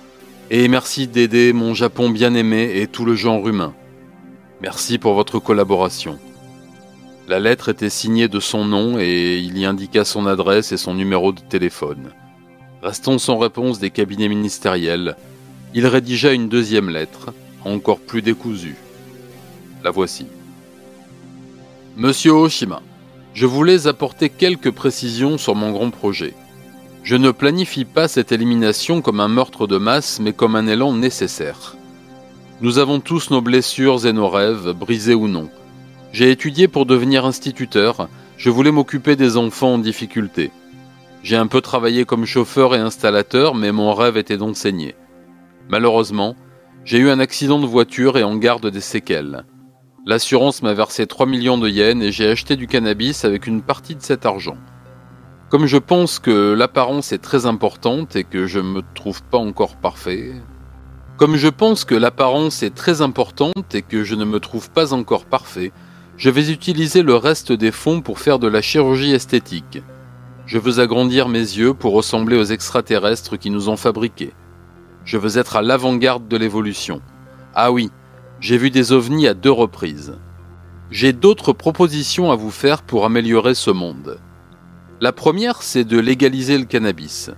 Et 0.51 0.69
merci 0.69 1.07
d'aider 1.07 1.53
mon 1.53 1.75
Japon 1.75 2.11
bien-aimé 2.11 2.73
et 2.77 2.87
tout 2.87 3.05
le 3.05 3.15
genre 3.15 3.47
humain. 3.49 3.75
Merci 4.63 4.99
pour 4.99 5.15
votre 5.15 5.39
collaboration. 5.39 6.19
La 7.29 7.41
lettre 7.41 7.69
était 7.69 7.91
signée 7.91 8.27
de 8.27 8.41
son 8.41 8.65
nom 8.65 8.99
et 8.99 9.37
il 9.37 9.59
y 9.59 9.67
indiqua 9.67 10.07
son 10.07 10.25
adresse 10.25 10.73
et 10.73 10.79
son 10.79 10.95
numéro 10.95 11.33
de 11.33 11.41
téléphone. 11.41 12.09
Restant 12.83 13.19
sans 13.19 13.37
réponse 13.37 13.79
des 13.79 13.91
cabinets 13.91 14.31
ministériels, 14.31 15.15
il 15.75 15.87
rédigea 15.87 16.33
une 16.33 16.49
deuxième 16.49 16.89
lettre, 16.89 17.35
encore 17.67 17.99
plus 17.99 18.23
décousue. 18.23 18.77
La 19.85 19.91
voici. 19.91 20.27
Monsieur 21.99 22.33
Oshima, 22.33 22.81
je 23.35 23.45
voulais 23.45 23.87
apporter 23.87 24.31
quelques 24.31 24.71
précisions 24.71 25.37
sur 25.37 25.55
mon 25.55 25.73
grand 25.73 25.91
projet. 25.91 26.33
Je 27.03 27.17
ne 27.17 27.31
planifie 27.31 27.85
pas 27.85 28.09
cette 28.09 28.33
élimination 28.33 29.03
comme 29.03 29.21
un 29.21 29.29
meurtre 29.29 29.67
de 29.67 29.77
masse, 29.77 30.19
mais 30.19 30.33
comme 30.33 30.57
un 30.57 30.67
élan 30.67 30.95
nécessaire. 30.95 31.77
Nous 32.63 32.79
avons 32.79 33.01
tous 33.01 33.31
nos 33.31 33.43
blessures 33.43 34.07
et 34.07 34.15
nos 34.15 34.31
rêves, 34.31 34.73
brisés 34.73 35.15
ou 35.15 35.29
non. 35.29 35.51
J'ai 36.13 36.31
étudié 36.31 36.69
pour 36.69 36.87
devenir 36.87 37.27
instituteur, 37.27 38.09
je 38.39 38.51
voulais 38.51 38.71
m'occuper 38.71 39.15
des 39.15 39.37
enfants 39.37 39.75
en 39.75 39.79
difficulté. 39.79 40.51
J'ai 41.23 41.37
un 41.37 41.47
peu 41.47 41.61
travaillé 41.61 42.05
comme 42.05 42.25
chauffeur 42.25 42.75
et 42.75 42.79
installateur, 42.79 43.55
mais 43.55 43.73
mon 43.73 43.93
rêve 43.93 44.17
était 44.17 44.39
d'enseigner. 44.39 44.95
Malheureusement, 45.69 46.35
j'ai 46.85 46.99
eu 46.99 47.11
un 47.11 47.19
accident 47.19 47.59
de 47.59 47.67
voiture 47.67 48.17
et 48.17 48.23
en 48.23 48.37
garde 48.37 48.71
des 48.71 48.81
séquelles. 48.81 49.45
L'assurance 50.07 50.63
m'a 50.63 50.73
versé 50.73 51.07
3 51.07 51.27
millions 51.27 51.59
de 51.59 51.69
yens 51.69 52.03
et 52.03 52.13
j'ai 52.13 52.31
acheté 52.31 52.57
du 52.57 52.67
cannabis 52.67 53.27
avec 53.27 53.47
une 53.47 53.61
partie 53.61 53.95
de 53.95 54.01
cet 54.01 54.25
argent. 54.25 54.57
Comme 55.51 55.67
je 55.67 55.77
pense 55.77 56.19
que 56.19 56.55
l'apparence 56.55 57.13
est 57.13 57.19
très 57.19 57.45
importante 57.45 58.17
et 58.17 58.25
que 58.25 58.47
je 58.47 58.61
ne 58.61 58.69
me 58.69 58.83
trouve 58.95 59.23
pas 59.23 59.39
encore 59.39 59.77
parfait, 59.77 60.33
comme 61.19 61.37
je 61.37 61.49
pense 61.49 61.85
que 61.85 61.95
l'apparence 61.95 62.63
est 62.63 62.75
très 62.75 63.03
importante 63.03 63.75
et 63.75 63.83
que 63.83 64.05
je 64.05 64.15
ne 64.15 64.25
me 64.25 64.41
trouve 64.41 64.71
pas 64.71 64.95
encore 64.95 65.25
parfait, 65.27 65.73
je 66.19 66.31
vais 66.31 66.51
utiliser 66.51 67.03
le 67.03 67.15
reste 67.15 67.53
des 67.53 67.71
fonds 67.71 68.01
pour 68.01 68.19
faire 68.19 68.41
de 68.41 68.49
la 68.49 68.61
chirurgie 68.61 69.13
esthétique. 69.13 69.83
Je 70.47 70.59
veux 70.59 70.81
agrandir 70.81 71.29
mes 71.29 71.39
yeux 71.39 71.75
pour 71.75 71.93
ressembler 71.93 72.37
aux 72.37 72.45
extraterrestres 72.45 73.39
qui 73.39 73.51
nous 73.51 73.69
ont 73.69 73.77
fabriqués. 73.77 74.33
Je 75.05 75.17
veux 75.17 75.39
être 75.39 75.55
à 75.55 75.63
l'avant-garde 75.63 76.27
de 76.27 76.37
l'évolution. 76.37 77.01
Ah 77.55 77.71
oui, 77.71 77.91
j'ai 78.41 78.59
vu 78.59 78.71
des 78.71 78.91
ovnis 78.91 79.29
à 79.29 79.35
deux 79.35 79.53
reprises. 79.53 80.19
J'ai 80.91 81.13
d'autres 81.13 81.53
propositions 81.53 82.33
à 82.33 82.37
vous 82.37 82.51
faire 82.51 82.83
pour 82.83 83.05
améliorer 83.05 83.55
ce 83.55 83.71
monde. 83.71 84.19
La 85.01 85.13
première, 85.13 85.63
c'est 85.63 85.85
de 85.85 86.01
légaliser 86.01 86.59
le 86.59 86.65
cannabis. 86.65 87.31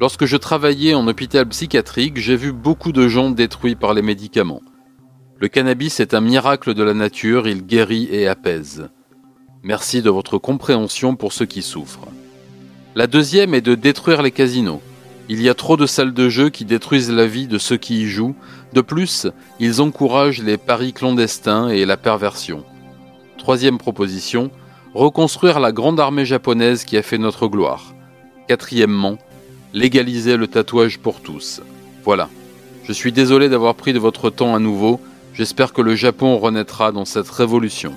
Lorsque 0.00 0.26
je 0.26 0.36
travaillais 0.36 0.92
en 0.92 1.08
hôpital 1.08 1.48
psychiatrique, 1.48 2.18
j'ai 2.18 2.36
vu 2.36 2.52
beaucoup 2.52 2.92
de 2.92 3.08
gens 3.08 3.30
détruits 3.30 3.74
par 3.74 3.94
les 3.94 4.02
médicaments. 4.02 4.62
Le 5.40 5.46
cannabis 5.46 6.00
est 6.00 6.14
un 6.14 6.20
miracle 6.20 6.74
de 6.74 6.82
la 6.82 6.94
nature, 6.94 7.46
il 7.46 7.64
guérit 7.64 8.08
et 8.10 8.26
apaise. 8.26 8.88
Merci 9.62 10.02
de 10.02 10.10
votre 10.10 10.36
compréhension 10.36 11.14
pour 11.14 11.32
ceux 11.32 11.46
qui 11.46 11.62
souffrent. 11.62 12.08
La 12.96 13.06
deuxième 13.06 13.54
est 13.54 13.60
de 13.60 13.76
détruire 13.76 14.22
les 14.22 14.32
casinos. 14.32 14.82
Il 15.28 15.40
y 15.40 15.48
a 15.48 15.54
trop 15.54 15.76
de 15.76 15.86
salles 15.86 16.12
de 16.12 16.28
jeu 16.28 16.48
qui 16.48 16.64
détruisent 16.64 17.12
la 17.12 17.28
vie 17.28 17.46
de 17.46 17.58
ceux 17.58 17.76
qui 17.76 18.02
y 18.02 18.06
jouent. 18.06 18.34
De 18.72 18.80
plus, 18.80 19.28
ils 19.60 19.80
encouragent 19.80 20.42
les 20.42 20.56
paris 20.56 20.92
clandestins 20.92 21.68
et 21.68 21.84
la 21.84 21.96
perversion. 21.96 22.64
Troisième 23.36 23.78
proposition, 23.78 24.50
reconstruire 24.92 25.60
la 25.60 25.70
grande 25.70 26.00
armée 26.00 26.26
japonaise 26.26 26.82
qui 26.82 26.96
a 26.96 27.02
fait 27.02 27.18
notre 27.18 27.46
gloire. 27.46 27.94
Quatrièmement, 28.48 29.18
légaliser 29.72 30.36
le 30.36 30.48
tatouage 30.48 30.98
pour 30.98 31.20
tous. 31.20 31.60
Voilà. 32.02 32.28
Je 32.82 32.92
suis 32.92 33.12
désolé 33.12 33.48
d'avoir 33.48 33.76
pris 33.76 33.92
de 33.92 34.00
votre 34.00 34.30
temps 34.30 34.56
à 34.56 34.58
nouveau. 34.58 35.00
J'espère 35.38 35.72
que 35.72 35.82
le 35.82 35.94
Japon 35.94 36.36
renaîtra 36.36 36.90
dans 36.90 37.04
cette 37.04 37.30
révolution. 37.30 37.94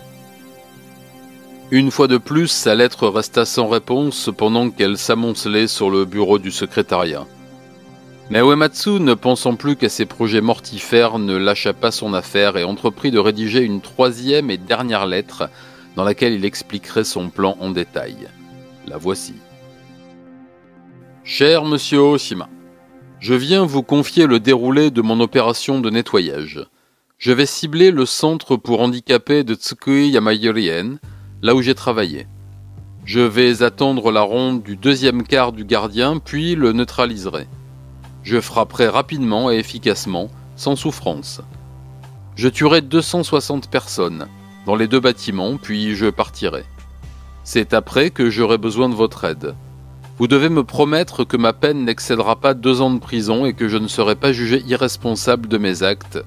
Une 1.71 1.89
fois 1.89 2.07
de 2.07 2.19
plus, 2.19 2.49
sa 2.49 2.75
lettre 2.75 3.07
resta 3.07 3.45
sans 3.45 3.67
réponse 3.67 4.29
pendant 4.37 4.69
qu'elle 4.69 4.95
s'amoncelait 4.95 5.65
sur 5.65 5.89
le 5.89 6.05
bureau 6.05 6.37
du 6.37 6.51
secrétariat. 6.51 7.25
Mais 8.29 8.41
Uematsu, 8.41 8.99
ne 8.99 9.15
pensant 9.15 9.55
plus 9.55 9.75
qu'à 9.75 9.89
ses 9.89 10.05
projets 10.05 10.41
mortifères, 10.41 11.17
ne 11.17 11.35
lâcha 11.35 11.73
pas 11.73 11.89
son 11.89 12.13
affaire 12.13 12.57
et 12.57 12.63
entreprit 12.63 13.09
de 13.09 13.17
rédiger 13.17 13.61
une 13.61 13.81
troisième 13.81 14.51
et 14.51 14.57
dernière 14.57 15.07
lettre 15.07 15.49
dans 15.95 16.03
laquelle 16.03 16.33
il 16.33 16.45
expliquerait 16.45 17.03
son 17.03 17.31
plan 17.31 17.57
en 17.59 17.71
détail. 17.71 18.17
La 18.85 18.97
voici. 18.97 19.33
Cher 21.23 21.65
monsieur 21.65 22.01
Oshima, 22.01 22.49
je 23.19 23.33
viens 23.33 23.65
vous 23.65 23.81
confier 23.81 24.27
le 24.27 24.39
déroulé 24.39 24.91
de 24.91 25.01
mon 25.01 25.19
opération 25.21 25.79
de 25.79 25.89
nettoyage. 25.89 26.67
Je 27.21 27.31
vais 27.31 27.45
cibler 27.45 27.91
le 27.91 28.07
centre 28.07 28.55
pour 28.55 28.81
handicapés 28.81 29.43
de 29.43 29.53
Tsukui 29.53 30.09
Yamayorien, 30.09 30.95
là 31.43 31.53
où 31.53 31.61
j'ai 31.61 31.75
travaillé. 31.75 32.25
Je 33.05 33.19
vais 33.19 33.61
attendre 33.61 34.11
la 34.11 34.21
ronde 34.21 34.63
du 34.63 34.75
deuxième 34.75 35.21
quart 35.21 35.51
du 35.51 35.63
gardien, 35.63 36.17
puis 36.17 36.55
le 36.55 36.73
neutraliserai. 36.73 37.45
Je 38.23 38.41
frapperai 38.41 38.87
rapidement 38.87 39.51
et 39.51 39.57
efficacement, 39.57 40.31
sans 40.55 40.75
souffrance. 40.75 41.41
Je 42.35 42.47
tuerai 42.47 42.81
260 42.81 43.69
personnes 43.69 44.25
dans 44.65 44.75
les 44.75 44.87
deux 44.87 44.99
bâtiments, 44.99 45.57
puis 45.57 45.93
je 45.93 46.07
partirai. 46.07 46.63
C'est 47.43 47.75
après 47.75 48.09
que 48.09 48.31
j'aurai 48.31 48.57
besoin 48.57 48.89
de 48.89 48.95
votre 48.95 49.25
aide. 49.25 49.53
Vous 50.17 50.27
devez 50.27 50.49
me 50.49 50.63
promettre 50.63 51.23
que 51.23 51.37
ma 51.37 51.53
peine 51.53 51.85
n'excédera 51.85 52.37
pas 52.37 52.55
deux 52.55 52.81
ans 52.81 52.91
de 52.91 52.99
prison 52.99 53.45
et 53.45 53.53
que 53.53 53.67
je 53.67 53.77
ne 53.77 53.87
serai 53.87 54.15
pas 54.15 54.33
jugé 54.33 54.63
irresponsable 54.65 55.47
de 55.47 55.59
mes 55.59 55.83
actes. 55.83 56.17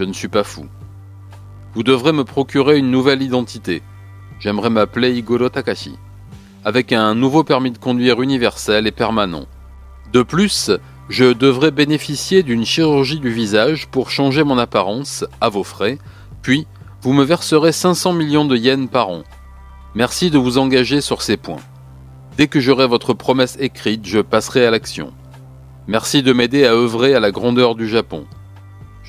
Je 0.00 0.06
ne 0.06 0.14
suis 0.14 0.28
pas 0.28 0.44
fou. 0.44 0.64
Vous 1.74 1.82
devrez 1.82 2.12
me 2.12 2.24
procurer 2.24 2.78
une 2.78 2.90
nouvelle 2.90 3.20
identité, 3.20 3.82
J'aimerais 4.38 4.70
m'appeler 4.70 5.12
Igoro 5.12 5.50
Takashi, 5.50 5.94
avec 6.64 6.94
un 6.94 7.14
nouveau 7.14 7.44
permis 7.44 7.70
de 7.70 7.76
conduire 7.76 8.22
universel 8.22 8.86
et 8.86 8.92
permanent. 8.92 9.44
De 10.14 10.22
plus, 10.22 10.70
je 11.10 11.26
devrais 11.26 11.70
bénéficier 11.70 12.42
d'une 12.42 12.64
chirurgie 12.64 13.20
du 13.20 13.28
visage 13.28 13.88
pour 13.88 14.08
changer 14.08 14.42
mon 14.42 14.56
apparence, 14.56 15.26
à 15.42 15.50
vos 15.50 15.64
frais, 15.64 15.98
puis 16.40 16.66
vous 17.02 17.12
me 17.12 17.22
verserez 17.22 17.72
500 17.72 18.14
millions 18.14 18.46
de 18.46 18.56
yens 18.56 18.88
par 18.88 19.10
an. 19.10 19.22
Merci 19.94 20.30
de 20.30 20.38
vous 20.38 20.56
engager 20.56 21.02
sur 21.02 21.20
ces 21.20 21.36
points. 21.36 21.60
Dès 22.38 22.48
que 22.48 22.58
j'aurai 22.58 22.86
votre 22.86 23.12
promesse 23.12 23.58
écrite, 23.60 24.06
je 24.06 24.20
passerai 24.20 24.64
à 24.64 24.70
l'action. 24.70 25.12
Merci 25.88 26.22
de 26.22 26.32
m'aider 26.32 26.64
à 26.64 26.72
œuvrer 26.72 27.14
à 27.14 27.20
la 27.20 27.32
grandeur 27.32 27.74
du 27.74 27.86
Japon. 27.86 28.24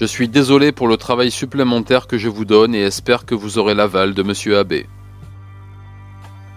Je 0.01 0.07
suis 0.07 0.27
désolé 0.27 0.71
pour 0.71 0.87
le 0.87 0.97
travail 0.97 1.29
supplémentaire 1.29 2.07
que 2.07 2.17
je 2.17 2.27
vous 2.27 2.43
donne 2.43 2.73
et 2.73 2.81
espère 2.81 3.23
que 3.23 3.35
vous 3.35 3.59
aurez 3.59 3.75
l'aval 3.75 4.15
de 4.15 4.23
M. 4.23 4.57
Abbé. 4.57 4.87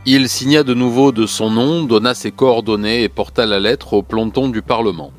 Il 0.06 0.30
signa 0.30 0.62
de 0.62 0.72
nouveau 0.72 1.12
de 1.12 1.26
son 1.26 1.50
nom, 1.50 1.84
donna 1.84 2.14
ses 2.14 2.30
coordonnées 2.30 3.02
et 3.02 3.10
porta 3.10 3.44
la 3.44 3.60
lettre 3.60 3.92
au 3.92 4.02
planton 4.02 4.48
du 4.48 4.62
Parlement. 4.62 5.12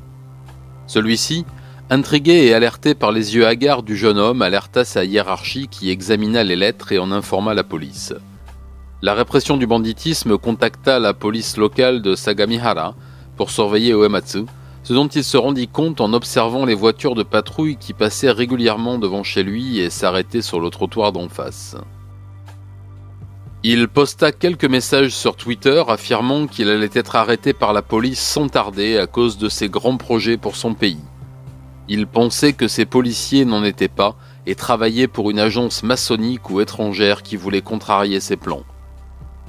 Celui-ci, 0.87 1.45
intrigué 1.91 2.47
et 2.47 2.55
alerté 2.55 2.95
par 2.95 3.11
les 3.11 3.35
yeux 3.35 3.45
hagards 3.45 3.83
du 3.83 3.95
jeune 3.95 4.17
homme, 4.17 4.41
alerta 4.41 4.85
sa 4.85 5.05
hiérarchie 5.05 5.67
qui 5.67 5.91
examina 5.91 6.43
les 6.43 6.55
lettres 6.55 6.93
et 6.93 6.97
en 6.97 7.11
informa 7.11 7.53
la 7.53 7.63
police. 7.63 8.11
La 9.03 9.13
répression 9.13 9.55
du 9.55 9.67
banditisme 9.67 10.39
contacta 10.39 10.97
la 10.97 11.13
police 11.13 11.57
locale 11.57 12.01
de 12.01 12.15
Sagamihara 12.15 12.95
pour 13.37 13.51
surveiller 13.51 13.93
Uematsu, 13.93 14.45
ce 14.85 14.93
dont 14.93 15.07
il 15.07 15.23
se 15.23 15.35
rendit 15.35 15.67
compte 15.67 15.99
en 15.99 16.13
observant 16.13 16.63
les 16.63 16.75
voitures 16.75 17.15
de 17.15 17.23
patrouille 17.23 17.75
qui 17.75 17.93
passaient 17.93 18.29
régulièrement 18.29 18.99
devant 18.99 19.23
chez 19.23 19.41
lui 19.41 19.79
et 19.79 19.89
s'arrêtaient 19.89 20.43
sur 20.43 20.59
le 20.59 20.69
trottoir 20.69 21.11
d'en 21.11 21.27
face. 21.27 21.75
Il 23.63 23.87
posta 23.87 24.31
quelques 24.31 24.65
messages 24.65 25.15
sur 25.15 25.35
Twitter 25.37 25.83
affirmant 25.87 26.45
qu'il 26.45 26.69
allait 26.69 26.91
être 26.93 27.15
arrêté 27.15 27.51
par 27.51 27.73
la 27.73 27.81
police 27.81 28.19
sans 28.19 28.47
tarder 28.47 28.99
à 28.99 29.07
cause 29.07 29.39
de 29.39 29.49
ses 29.49 29.69
grands 29.69 29.97
projets 29.97 30.37
pour 30.37 30.55
son 30.55 30.75
pays. 30.75 31.01
Il 31.89 32.05
pensait 32.05 32.53
que 32.53 32.67
ces 32.67 32.85
policiers 32.85 33.43
n'en 33.43 33.63
étaient 33.63 33.87
pas 33.87 34.15
et 34.45 34.53
travaillaient 34.53 35.07
pour 35.07 35.31
une 35.31 35.39
agence 35.39 35.81
maçonnique 35.81 36.51
ou 36.51 36.61
étrangère 36.61 37.23
qui 37.23 37.37
voulait 37.37 37.63
contrarier 37.63 38.19
ses 38.19 38.37
plans. 38.37 38.63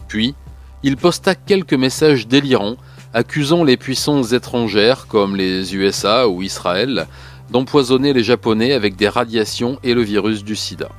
Puis, 0.08 0.34
il 0.82 0.96
posta 0.96 1.34
quelques 1.34 1.74
messages 1.74 2.26
délirants 2.26 2.76
accusant 3.16 3.64
les 3.64 3.78
puissances 3.78 4.32
étrangères 4.32 5.06
comme 5.06 5.36
les 5.36 5.74
USA 5.74 6.28
ou 6.28 6.42
Israël 6.42 7.06
d'empoisonner 7.50 8.12
les 8.12 8.22
Japonais 8.22 8.74
avec 8.74 8.94
des 8.94 9.08
radiations 9.08 9.78
et 9.82 9.94
le 9.94 10.02
virus 10.02 10.44
du 10.44 10.54
sida. 10.54 10.90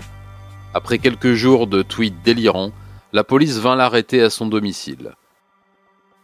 Après 0.74 0.98
quelques 0.98 1.34
jours 1.34 1.68
de 1.68 1.84
tweets 1.84 2.24
délirants, 2.24 2.72
la 3.14 3.24
police 3.24 3.60
vint 3.60 3.76
l'arrêter 3.76 4.20
à 4.24 4.32
son 4.32 4.48
domicile. 4.48 5.14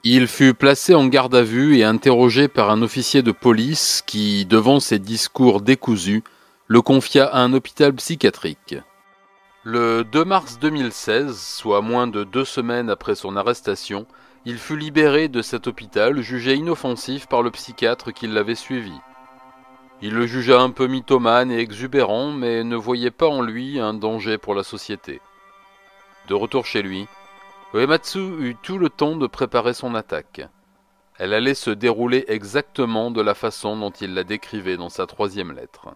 Il 0.03 0.27
fut 0.27 0.55
placé 0.55 0.95
en 0.95 1.05
garde 1.05 1.35
à 1.35 1.43
vue 1.43 1.77
et 1.77 1.83
interrogé 1.83 2.47
par 2.47 2.71
un 2.71 2.81
officier 2.81 3.21
de 3.21 3.31
police 3.31 4.03
qui, 4.07 4.45
devant 4.45 4.79
ses 4.79 4.97
discours 4.97 5.61
décousus, 5.61 6.23
le 6.65 6.81
confia 6.81 7.27
à 7.27 7.41
un 7.41 7.53
hôpital 7.53 7.93
psychiatrique. 7.93 8.77
Le 9.63 10.03
2 10.03 10.25
mars 10.25 10.57
2016, 10.59 11.37
soit 11.37 11.81
moins 11.81 12.07
de 12.07 12.23
deux 12.23 12.45
semaines 12.45 12.89
après 12.89 13.13
son 13.13 13.37
arrestation, 13.37 14.07
il 14.45 14.57
fut 14.57 14.77
libéré 14.77 15.29
de 15.29 15.41
cet 15.41 15.67
hôpital 15.67 16.21
jugé 16.21 16.55
inoffensif 16.55 17.27
par 17.27 17.41
le 17.41 17.51
psychiatre 17.51 18.11
qui 18.11 18.27
l'avait 18.27 18.55
suivi. 18.55 18.93
Il 20.01 20.13
le 20.13 20.27
jugea 20.27 20.59
un 20.59 20.69
peu 20.69 20.87
mythomane 20.87 21.49
et 21.49 21.59
exubérant, 21.59 22.31
mais 22.31 22.65
ne 22.65 22.75
voyait 22.75 23.11
pas 23.11 23.27
en 23.27 23.41
lui 23.41 23.79
un 23.79 23.93
danger 23.93 24.37
pour 24.37 24.53
la 24.53 24.63
société. 24.63 25.21
De 26.27 26.33
retour 26.33 26.65
chez 26.65 26.81
lui, 26.81 27.07
Uematsu 27.73 28.19
eut 28.19 28.57
tout 28.61 28.77
le 28.77 28.89
temps 28.89 29.15
de 29.15 29.27
préparer 29.27 29.73
son 29.73 29.95
attaque. 29.95 30.41
Elle 31.17 31.33
allait 31.33 31.53
se 31.53 31.69
dérouler 31.69 32.25
exactement 32.27 33.11
de 33.11 33.21
la 33.21 33.33
façon 33.33 33.77
dont 33.77 33.91
il 33.91 34.13
la 34.13 34.23
décrivait 34.25 34.77
dans 34.77 34.89
sa 34.89 35.07
troisième 35.07 35.53
lettre. 35.53 35.95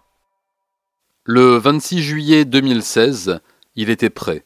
Le 1.25 1.57
26 1.57 2.01
juillet 2.01 2.45
2016, 2.45 3.41
il 3.75 3.89
était 3.89 4.09
prêt. 4.09 4.45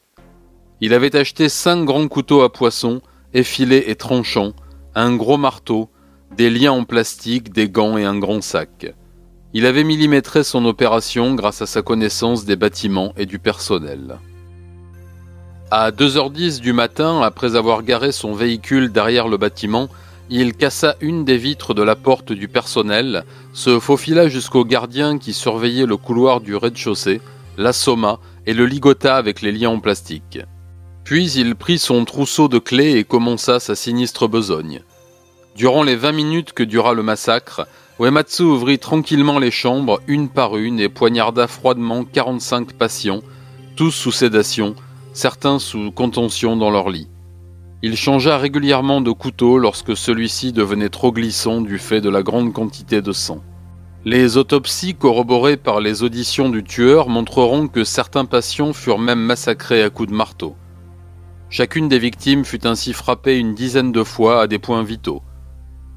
Il 0.80 0.92
avait 0.92 1.14
acheté 1.14 1.48
cinq 1.48 1.84
grands 1.84 2.08
couteaux 2.08 2.42
à 2.42 2.52
poisson, 2.52 3.00
effilés 3.34 3.84
et 3.86 3.96
tranchants, 3.96 4.52
un 4.94 5.14
gros 5.16 5.38
marteau, 5.38 5.88
des 6.36 6.50
liens 6.50 6.72
en 6.72 6.84
plastique, 6.84 7.52
des 7.52 7.68
gants 7.68 7.96
et 7.96 8.04
un 8.04 8.18
grand 8.18 8.42
sac. 8.42 8.94
Il 9.54 9.66
avait 9.66 9.84
millimétré 9.84 10.44
son 10.44 10.64
opération 10.64 11.34
grâce 11.34 11.60
à 11.60 11.66
sa 11.66 11.82
connaissance 11.82 12.44
des 12.44 12.56
bâtiments 12.56 13.12
et 13.18 13.26
du 13.26 13.38
personnel. 13.38 14.18
À 15.70 15.90
2h10 15.90 16.60
du 16.60 16.72
matin, 16.72 17.20
après 17.22 17.56
avoir 17.56 17.82
garé 17.82 18.12
son 18.12 18.32
véhicule 18.32 18.92
derrière 18.92 19.28
le 19.28 19.36
bâtiment, 19.36 19.88
il 20.30 20.54
cassa 20.54 20.96
une 21.00 21.24
des 21.24 21.36
vitres 21.36 21.74
de 21.74 21.82
la 21.82 21.96
porte 21.96 22.32
du 22.32 22.48
personnel, 22.48 23.24
se 23.52 23.78
faufila 23.78 24.28
jusqu'au 24.28 24.64
gardien 24.64 25.18
qui 25.18 25.34
surveillait 25.34 25.86
le 25.86 25.98
couloir 25.98 26.40
du 26.40 26.56
rez-de-chaussée, 26.56 27.20
l'assomma 27.58 28.18
et 28.46 28.54
le 28.54 28.64
ligota 28.64 29.16
avec 29.16 29.42
les 29.42 29.52
liens 29.52 29.70
en 29.70 29.80
plastique. 29.80 30.38
Puis 31.12 31.32
il 31.32 31.56
prit 31.56 31.78
son 31.78 32.06
trousseau 32.06 32.48
de 32.48 32.58
clés 32.58 32.92
et 32.92 33.04
commença 33.04 33.60
sa 33.60 33.74
sinistre 33.74 34.28
besogne. 34.28 34.80
Durant 35.54 35.82
les 35.82 35.94
20 35.94 36.12
minutes 36.12 36.52
que 36.54 36.62
dura 36.62 36.94
le 36.94 37.02
massacre, 37.02 37.66
Uematsu 38.00 38.44
ouvrit 38.44 38.78
tranquillement 38.78 39.38
les 39.38 39.50
chambres 39.50 40.00
une 40.06 40.30
par 40.30 40.56
une 40.56 40.80
et 40.80 40.88
poignarda 40.88 41.48
froidement 41.48 42.04
45 42.04 42.72
patients, 42.72 43.20
tous 43.76 43.90
sous 43.90 44.10
sédation, 44.10 44.74
certains 45.12 45.58
sous 45.58 45.90
contention 45.90 46.56
dans 46.56 46.70
leur 46.70 46.88
lit. 46.88 47.08
Il 47.82 47.94
changea 47.98 48.38
régulièrement 48.38 49.02
de 49.02 49.10
couteau 49.10 49.58
lorsque 49.58 49.94
celui-ci 49.94 50.52
devenait 50.52 50.88
trop 50.88 51.12
glissant 51.12 51.60
du 51.60 51.78
fait 51.78 52.00
de 52.00 52.08
la 52.08 52.22
grande 52.22 52.54
quantité 52.54 53.02
de 53.02 53.12
sang. 53.12 53.42
Les 54.06 54.38
autopsies 54.38 54.94
corroborées 54.94 55.58
par 55.58 55.82
les 55.82 56.04
auditions 56.04 56.48
du 56.48 56.64
tueur 56.64 57.10
montreront 57.10 57.68
que 57.68 57.84
certains 57.84 58.24
patients 58.24 58.72
furent 58.72 58.98
même 58.98 59.20
massacrés 59.20 59.82
à 59.82 59.90
coups 59.90 60.08
de 60.08 60.14
marteau. 60.14 60.56
Chacune 61.52 61.86
des 61.86 61.98
victimes 61.98 62.46
fut 62.46 62.66
ainsi 62.66 62.94
frappée 62.94 63.38
une 63.38 63.54
dizaine 63.54 63.92
de 63.92 64.02
fois 64.02 64.40
à 64.40 64.46
des 64.46 64.58
points 64.58 64.82
vitaux. 64.82 65.20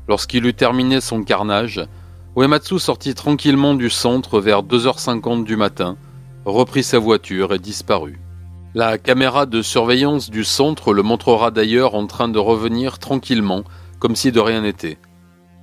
Lorsqu'il 0.09 0.45
eut 0.45 0.53
terminé 0.53 0.99
son 0.99 1.23
carnage, 1.23 1.81
Uematsu 2.35 2.77
sortit 2.77 3.13
tranquillement 3.13 3.73
du 3.73 3.89
centre 3.89 4.41
vers 4.41 4.63
2h50 4.63 5.45
du 5.45 5.55
matin, 5.55 5.95
reprit 6.43 6.83
sa 6.83 6.99
voiture 6.99 7.53
et 7.53 7.59
disparut. 7.59 8.19
La 8.73 8.97
caméra 8.97 9.45
de 9.45 9.61
surveillance 9.61 10.29
du 10.29 10.43
centre 10.43 10.91
le 10.91 11.03
montrera 11.03 11.51
d'ailleurs 11.51 11.95
en 11.95 12.05
train 12.05 12.27
de 12.27 12.37
revenir 12.37 12.99
tranquillement, 12.99 13.63
comme 13.99 14.17
si 14.17 14.33
de 14.33 14.41
rien 14.41 14.59
n'était. 14.59 14.97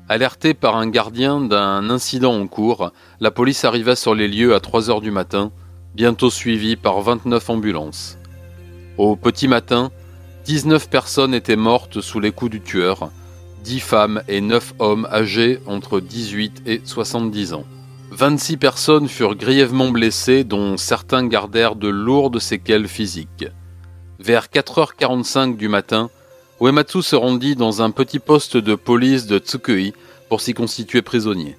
Alerté 0.08 0.54
par 0.54 0.76
un 0.76 0.88
gardien 0.88 1.38
d'un 1.38 1.90
incident 1.90 2.32
en 2.32 2.46
cours, 2.46 2.92
la 3.20 3.30
police 3.30 3.66
arriva 3.66 3.94
sur 3.94 4.14
les 4.14 4.26
lieux 4.26 4.54
à 4.54 4.60
3 4.60 4.88
heures 4.88 5.02
du 5.02 5.10
matin, 5.10 5.52
bientôt 5.94 6.30
suivie 6.30 6.76
par 6.76 7.02
29 7.02 7.50
ambulances. 7.50 8.16
Au 8.98 9.16
petit 9.16 9.48
matin, 9.48 9.90
19 10.44 10.90
personnes 10.90 11.34
étaient 11.34 11.56
mortes 11.56 12.02
sous 12.02 12.20
les 12.20 12.30
coups 12.30 12.50
du 12.50 12.60
tueur, 12.60 13.10
10 13.64 13.80
femmes 13.80 14.22
et 14.28 14.40
9 14.40 14.74
hommes 14.80 15.08
âgés 15.10 15.60
entre 15.66 16.00
18 16.00 16.62
et 16.66 16.82
70 16.84 17.54
ans. 17.54 17.64
26 18.10 18.58
personnes 18.58 19.08
furent 19.08 19.34
grièvement 19.34 19.90
blessées, 19.90 20.44
dont 20.44 20.76
certains 20.76 21.26
gardèrent 21.26 21.76
de 21.76 21.88
lourdes 21.88 22.38
séquelles 22.38 22.88
physiques. 22.88 23.46
Vers 24.18 24.48
4h45 24.48 25.56
du 25.56 25.68
matin, 25.68 26.10
Uematsu 26.60 27.02
se 27.02 27.16
rendit 27.16 27.56
dans 27.56 27.80
un 27.80 27.90
petit 27.90 28.18
poste 28.18 28.58
de 28.58 28.74
police 28.74 29.26
de 29.26 29.38
Tsukui 29.38 29.94
pour 30.28 30.42
s'y 30.42 30.52
constituer 30.52 31.00
prisonnier. 31.00 31.56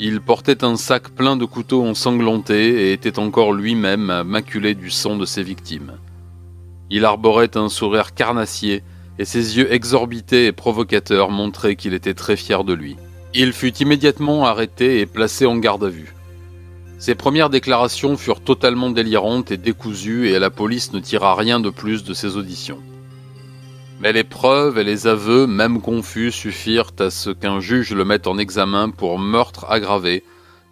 Il 0.00 0.22
portait 0.22 0.64
un 0.64 0.76
sac 0.76 1.10
plein 1.10 1.36
de 1.36 1.44
couteaux 1.44 1.84
ensanglantés 1.84 2.88
et 2.88 2.92
était 2.92 3.18
encore 3.18 3.52
lui-même 3.52 4.22
maculé 4.24 4.74
du 4.74 4.90
sang 4.90 5.16
de 5.16 5.26
ses 5.26 5.42
victimes. 5.42 5.92
Il 6.90 7.04
arborait 7.04 7.56
un 7.56 7.68
sourire 7.68 8.14
carnassier 8.14 8.82
et 9.18 9.24
ses 9.24 9.56
yeux 9.56 9.72
exorbités 9.72 10.46
et 10.46 10.52
provocateurs 10.52 11.30
montraient 11.30 11.76
qu'il 11.76 11.94
était 11.94 12.14
très 12.14 12.36
fier 12.36 12.64
de 12.64 12.74
lui. 12.74 12.96
Il 13.34 13.52
fut 13.52 13.74
immédiatement 13.78 14.46
arrêté 14.46 15.00
et 15.00 15.06
placé 15.06 15.46
en 15.46 15.56
garde 15.56 15.84
à 15.84 15.88
vue. 15.88 16.14
Ses 16.98 17.14
premières 17.14 17.50
déclarations 17.50 18.16
furent 18.16 18.40
totalement 18.40 18.90
délirantes 18.90 19.50
et 19.50 19.58
décousues 19.58 20.28
et 20.28 20.38
la 20.38 20.50
police 20.50 20.92
ne 20.92 21.00
tira 21.00 21.34
rien 21.34 21.60
de 21.60 21.70
plus 21.70 22.04
de 22.04 22.14
ses 22.14 22.36
auditions. 22.36 22.80
Mais 24.00 24.12
les 24.12 24.24
preuves 24.24 24.78
et 24.78 24.84
les 24.84 25.06
aveux, 25.06 25.46
même 25.46 25.80
confus, 25.80 26.30
suffirent 26.30 26.92
à 26.98 27.10
ce 27.10 27.30
qu'un 27.30 27.60
juge 27.60 27.92
le 27.92 28.04
mette 28.04 28.26
en 28.26 28.38
examen 28.38 28.90
pour 28.90 29.18
meurtre 29.18 29.66
aggravé, 29.68 30.22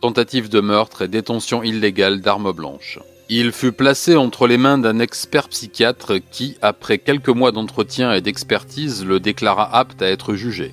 tentative 0.01 0.49
de 0.49 0.61
meurtre 0.61 1.03
et 1.03 1.09
détention 1.09 1.63
illégale 1.63 2.21
d'armes 2.21 2.53
blanches. 2.53 2.99
Il 3.37 3.51
fut 3.51 3.73
placé 3.73 4.15
entre 4.15 4.47
les 4.47 4.59
mains 4.59 4.79
d'un 4.79 5.01
expert 5.01 5.49
psychiatre 5.49 6.19
qui, 6.31 6.57
après 6.63 6.99
quelques 6.99 7.31
mois 7.31 7.51
d'entretien 7.51 8.13
et 8.13 8.21
d'expertise, 8.21 9.05
le 9.05 9.19
déclara 9.19 9.77
apte 9.77 10.03
à 10.03 10.07
être 10.07 10.35
jugé. 10.35 10.73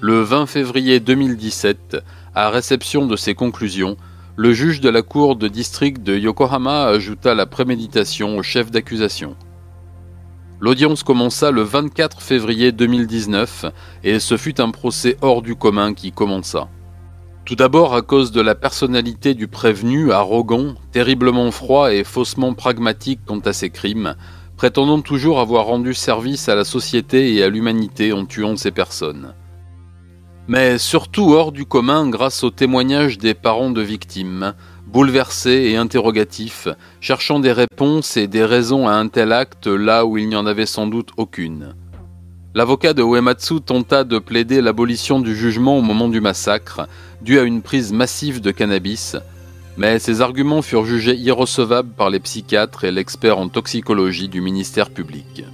Le 0.00 0.20
20 0.20 0.46
février 0.46 0.98
2017, 0.98 1.98
à 2.34 2.50
réception 2.50 3.06
de 3.06 3.14
ses 3.14 3.36
conclusions, 3.36 3.96
le 4.34 4.52
juge 4.52 4.80
de 4.80 4.88
la 4.88 5.02
cour 5.02 5.36
de 5.36 5.46
district 5.46 6.02
de 6.02 6.18
Yokohama 6.18 6.86
ajouta 6.86 7.36
la 7.36 7.46
préméditation 7.46 8.36
au 8.36 8.42
chef 8.42 8.72
d'accusation. 8.72 9.36
L'audience 10.58 11.04
commença 11.04 11.52
le 11.52 11.62
24 11.62 12.20
février 12.20 12.72
2019 12.72 13.66
et 14.02 14.18
ce 14.18 14.36
fut 14.36 14.60
un 14.60 14.72
procès 14.72 15.16
hors 15.20 15.40
du 15.40 15.54
commun 15.54 15.94
qui 15.94 16.10
commença. 16.10 16.68
Tout 17.44 17.56
d'abord 17.56 17.94
à 17.94 18.02
cause 18.02 18.30
de 18.32 18.40
la 18.40 18.54
personnalité 18.54 19.34
du 19.34 19.48
prévenu, 19.48 20.12
arrogant, 20.12 20.74
terriblement 20.92 21.50
froid 21.50 21.92
et 21.92 22.04
faussement 22.04 22.54
pragmatique 22.54 23.20
quant 23.26 23.40
à 23.40 23.52
ses 23.52 23.70
crimes, 23.70 24.14
prétendant 24.56 25.00
toujours 25.00 25.40
avoir 25.40 25.66
rendu 25.66 25.94
service 25.94 26.48
à 26.48 26.54
la 26.54 26.64
société 26.64 27.34
et 27.34 27.42
à 27.42 27.48
l'humanité 27.48 28.12
en 28.12 28.26
tuant 28.26 28.56
ces 28.56 28.70
personnes. 28.70 29.34
Mais 30.48 30.78
surtout 30.78 31.32
hors 31.32 31.52
du 31.52 31.64
commun 31.64 32.08
grâce 32.08 32.44
aux 32.44 32.50
témoignages 32.50 33.18
des 33.18 33.34
parents 33.34 33.70
de 33.70 33.82
victimes, 33.82 34.54
bouleversés 34.86 35.70
et 35.70 35.76
interrogatifs, 35.76 36.68
cherchant 37.00 37.40
des 37.40 37.52
réponses 37.52 38.16
et 38.16 38.26
des 38.26 38.44
raisons 38.44 38.88
à 38.88 38.92
un 38.92 39.08
tel 39.08 39.32
acte 39.32 39.66
là 39.66 40.04
où 40.04 40.18
il 40.18 40.28
n'y 40.28 40.36
en 40.36 40.46
avait 40.46 40.66
sans 40.66 40.86
doute 40.86 41.10
aucune. 41.16 41.74
L'avocat 42.52 42.94
de 42.94 43.02
Uematsu 43.04 43.60
tenta 43.60 44.02
de 44.02 44.18
plaider 44.18 44.60
l'abolition 44.60 45.20
du 45.20 45.36
jugement 45.36 45.78
au 45.78 45.82
moment 45.82 46.08
du 46.08 46.20
massacre, 46.20 46.88
dû 47.22 47.38
à 47.38 47.44
une 47.44 47.62
prise 47.62 47.92
massive 47.92 48.40
de 48.40 48.50
cannabis, 48.50 49.16
mais 49.76 50.00
ses 50.00 50.20
arguments 50.20 50.60
furent 50.60 50.84
jugés 50.84 51.14
irrecevables 51.14 51.92
par 51.96 52.10
les 52.10 52.18
psychiatres 52.18 52.82
et 52.82 52.90
l'expert 52.90 53.38
en 53.38 53.48
toxicologie 53.48 54.28
du 54.28 54.40
ministère 54.40 54.90
public. 54.90 55.44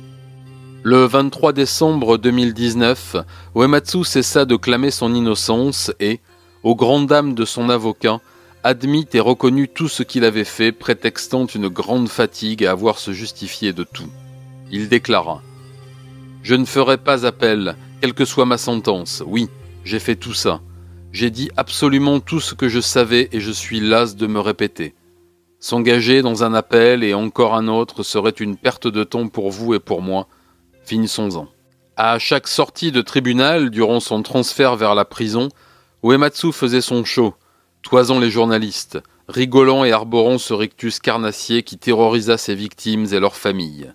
Le 0.84 1.04
23 1.04 1.52
décembre 1.52 2.16
2019, 2.16 3.16
Uematsu 3.54 4.02
cessa 4.02 4.46
de 4.46 4.56
clamer 4.56 4.90
son 4.90 5.14
innocence 5.14 5.92
et, 6.00 6.20
aux 6.62 6.76
grandes 6.76 7.08
dames 7.08 7.34
de 7.34 7.44
son 7.44 7.68
avocat, 7.68 8.20
admit 8.64 9.06
et 9.12 9.20
reconnut 9.20 9.68
tout 9.68 9.88
ce 9.88 10.02
qu'il 10.02 10.24
avait 10.24 10.44
fait, 10.44 10.72
prétextant 10.72 11.44
une 11.44 11.68
grande 11.68 12.08
fatigue 12.08 12.64
à 12.64 12.70
avoir 12.70 12.98
se 12.98 13.12
justifier 13.12 13.74
de 13.74 13.84
tout. 13.84 14.08
Il 14.70 14.88
déclara 14.88 15.42
je 16.46 16.54
ne 16.54 16.64
ferai 16.64 16.96
pas 16.96 17.26
appel, 17.26 17.74
quelle 18.00 18.14
que 18.14 18.24
soit 18.24 18.44
ma 18.46 18.56
sentence. 18.56 19.20
Oui, 19.26 19.48
j'ai 19.82 19.98
fait 19.98 20.14
tout 20.14 20.32
ça. 20.32 20.60
J'ai 21.10 21.30
dit 21.30 21.50
absolument 21.56 22.20
tout 22.20 22.38
ce 22.38 22.54
que 22.54 22.68
je 22.68 22.78
savais 22.78 23.28
et 23.32 23.40
je 23.40 23.50
suis 23.50 23.80
las 23.80 24.14
de 24.14 24.28
me 24.28 24.38
répéter. 24.38 24.94
S'engager 25.58 26.22
dans 26.22 26.44
un 26.44 26.54
appel 26.54 27.02
et 27.02 27.14
encore 27.14 27.56
un 27.56 27.66
autre 27.66 28.04
serait 28.04 28.30
une 28.30 28.56
perte 28.56 28.86
de 28.86 29.02
temps 29.02 29.26
pour 29.26 29.50
vous 29.50 29.74
et 29.74 29.80
pour 29.80 30.02
moi. 30.02 30.28
Finissons-en. 30.84 31.48
À 31.96 32.20
chaque 32.20 32.46
sortie 32.46 32.92
de 32.92 33.02
tribunal, 33.02 33.70
durant 33.70 33.98
son 33.98 34.22
transfert 34.22 34.76
vers 34.76 34.94
la 34.94 35.04
prison, 35.04 35.48
Uematsu 36.04 36.52
faisait 36.52 36.80
son 36.80 37.04
show, 37.04 37.34
toisant 37.82 38.20
les 38.20 38.30
journalistes, 38.30 39.00
rigolant 39.26 39.82
et 39.82 39.90
arborant 39.90 40.38
ce 40.38 40.54
rictus 40.54 41.00
carnassier 41.00 41.64
qui 41.64 41.76
terrorisa 41.76 42.38
ses 42.38 42.54
victimes 42.54 43.06
et 43.12 43.18
leurs 43.18 43.34
familles. 43.34 43.94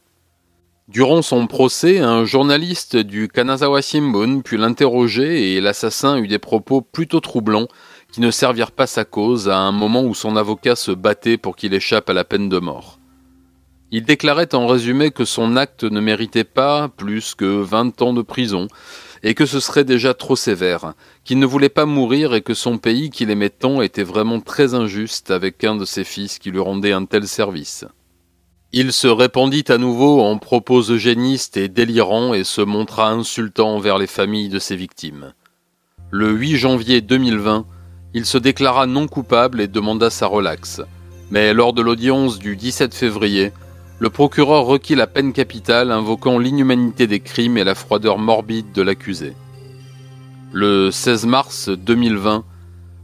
Durant 0.91 1.21
son 1.21 1.47
procès, 1.47 1.99
un 1.99 2.25
journaliste 2.25 2.97
du 2.97 3.30
Kanazawa 3.30 3.82
Shimbun 3.82 4.41
put 4.41 4.58
l'interroger 4.58 5.54
et 5.54 5.62
l'assassin 5.62 6.17
eut 6.17 6.27
des 6.27 6.38
propos 6.38 6.82
plutôt 6.82 7.21
troublants 7.21 7.69
qui 8.12 8.19
ne 8.19 8.30
servirent 8.30 8.73
pas 8.73 8.88
sa 8.88 9.06
cause 9.06 9.47
à 9.47 9.58
un 9.58 9.71
moment 9.71 10.04
où 10.04 10.13
son 10.13 10.36
avocat 10.36 10.75
se 10.75 10.91
battait 10.91 11.38
pour 11.38 11.56
qu'il 11.56 11.73
échappe 11.73 12.10
à 12.10 12.13
la 12.13 12.25
peine 12.25 12.49
de 12.49 12.60
mort. 12.60 12.99
Il 13.91 14.04
déclarait 14.04 14.54
en 14.54 14.67
résumé 14.67 15.12
que 15.12 15.23
son 15.23 15.56
acte 15.56 15.86
ne 15.86 16.01
méritait 16.01 16.43
pas 16.43 16.89
plus 16.89 17.36
que 17.36 17.45
vingt 17.45 18.01
ans 18.01 18.12
de 18.12 18.21
prison, 18.21 18.67
et 19.23 19.34
que 19.34 19.45
ce 19.45 19.62
serait 19.62 19.86
déjà 19.86 20.13
trop 20.13 20.36
sévère, 20.36 20.93
qu'il 21.23 21.39
ne 21.39 21.45
voulait 21.45 21.69
pas 21.69 21.86
mourir 21.86 22.34
et 22.34 22.41
que 22.41 22.54
son 22.54 22.77
pays 22.77 23.12
qu'il 23.12 23.30
aimait 23.30 23.49
tant 23.49 23.82
était 23.82 24.04
vraiment 24.04 24.41
très 24.41 24.73
injuste 24.73 25.32
avec 25.32 25.63
un 25.63 25.77
de 25.77 25.86
ses 25.86 26.04
fils 26.04 26.38
qui 26.38 26.51
lui 26.51 26.60
rendait 26.60 26.91
un 26.91 27.06
tel 27.06 27.30
service. 27.30 27.86
Il 28.73 28.93
se 28.93 29.07
répandit 29.07 29.65
à 29.67 29.77
nouveau 29.77 30.21
en 30.21 30.38
propos 30.38 30.79
eugénistes 30.81 31.57
et 31.57 31.67
délirants 31.67 32.34
et 32.34 32.45
se 32.45 32.62
montra 32.62 33.12
insultant 33.12 33.75
envers 33.75 33.97
les 33.97 34.07
familles 34.07 34.47
de 34.47 34.60
ses 34.60 34.77
victimes. 34.77 35.34
Le 36.10 36.31
8 36.31 36.55
janvier 36.55 37.01
2020, 37.01 37.65
il 38.13 38.25
se 38.25 38.38
déclara 38.38 38.86
non 38.86 39.07
coupable 39.07 39.60
et 39.60 39.67
demanda 39.67 40.10
sa 40.10 40.27
relaxe. 40.27 40.81
Mais 41.31 41.53
lors 41.53 41.73
de 41.73 41.81
l'audience 41.81 42.39
du 42.39 42.55
17 42.55 42.93
février, 42.93 43.51
le 43.99 44.10
procureur 44.10 44.63
requit 44.63 44.95
la 44.95 45.07
peine 45.07 45.34
capitale 45.34 45.91
invoquant 45.91 46.39
l'inhumanité 46.39 47.07
des 47.07 47.19
crimes 47.19 47.57
et 47.57 47.65
la 47.65 47.75
froideur 47.75 48.19
morbide 48.19 48.71
de 48.71 48.81
l'accusé. 48.81 49.34
Le 50.53 50.91
16 50.91 51.25
mars 51.25 51.67
2020, 51.67 52.45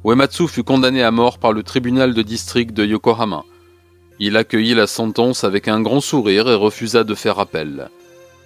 Uematsu 0.05 0.47
fut 0.47 0.63
condamné 0.63 1.03
à 1.03 1.11
mort 1.11 1.39
par 1.39 1.51
le 1.51 1.63
tribunal 1.63 2.13
de 2.13 2.21
district 2.21 2.73
de 2.73 2.85
Yokohama. 2.85 3.43
Il 4.19 4.35
accueillit 4.35 4.73
la 4.73 4.87
sentence 4.87 5.43
avec 5.43 5.67
un 5.67 5.79
grand 5.79 6.01
sourire 6.01 6.49
et 6.49 6.55
refusa 6.55 7.03
de 7.03 7.13
faire 7.13 7.37
appel. 7.37 7.89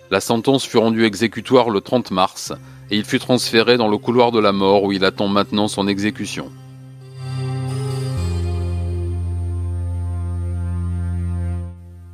La 0.09 0.19
sentence 0.19 0.65
fut 0.65 0.77
rendue 0.77 1.05
exécutoire 1.05 1.69
le 1.69 1.79
30 1.79 2.11
mars 2.11 2.51
et 2.89 2.97
il 2.97 3.05
fut 3.05 3.19
transféré 3.19 3.77
dans 3.77 3.87
le 3.87 3.97
couloir 3.97 4.33
de 4.33 4.39
la 4.39 4.51
mort 4.51 4.83
où 4.83 4.91
il 4.91 5.05
attend 5.05 5.29
maintenant 5.29 5.69
son 5.69 5.87
exécution. 5.87 6.51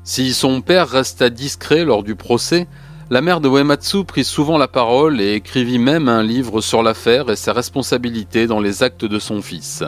Si 0.03 0.33
son 0.33 0.61
père 0.61 0.87
resta 0.87 1.31
discret 1.31 1.83
lors 1.83 2.03
du 2.03 2.15
procès, 2.15 2.67
la 3.09 3.21
mère 3.21 3.41
de 3.41 3.49
Uematsu 3.49 4.05
prit 4.05 4.23
souvent 4.23 4.59
la 4.59 4.67
parole 4.67 5.19
et 5.19 5.33
écrivit 5.33 5.79
même 5.79 6.09
un 6.09 6.21
livre 6.21 6.61
sur 6.61 6.83
l'affaire 6.83 7.31
et 7.31 7.35
ses 7.35 7.51
responsabilités 7.51 8.45
dans 8.45 8.59
les 8.59 8.83
actes 8.83 9.05
de 9.05 9.17
son 9.17 9.41
fils. 9.41 9.83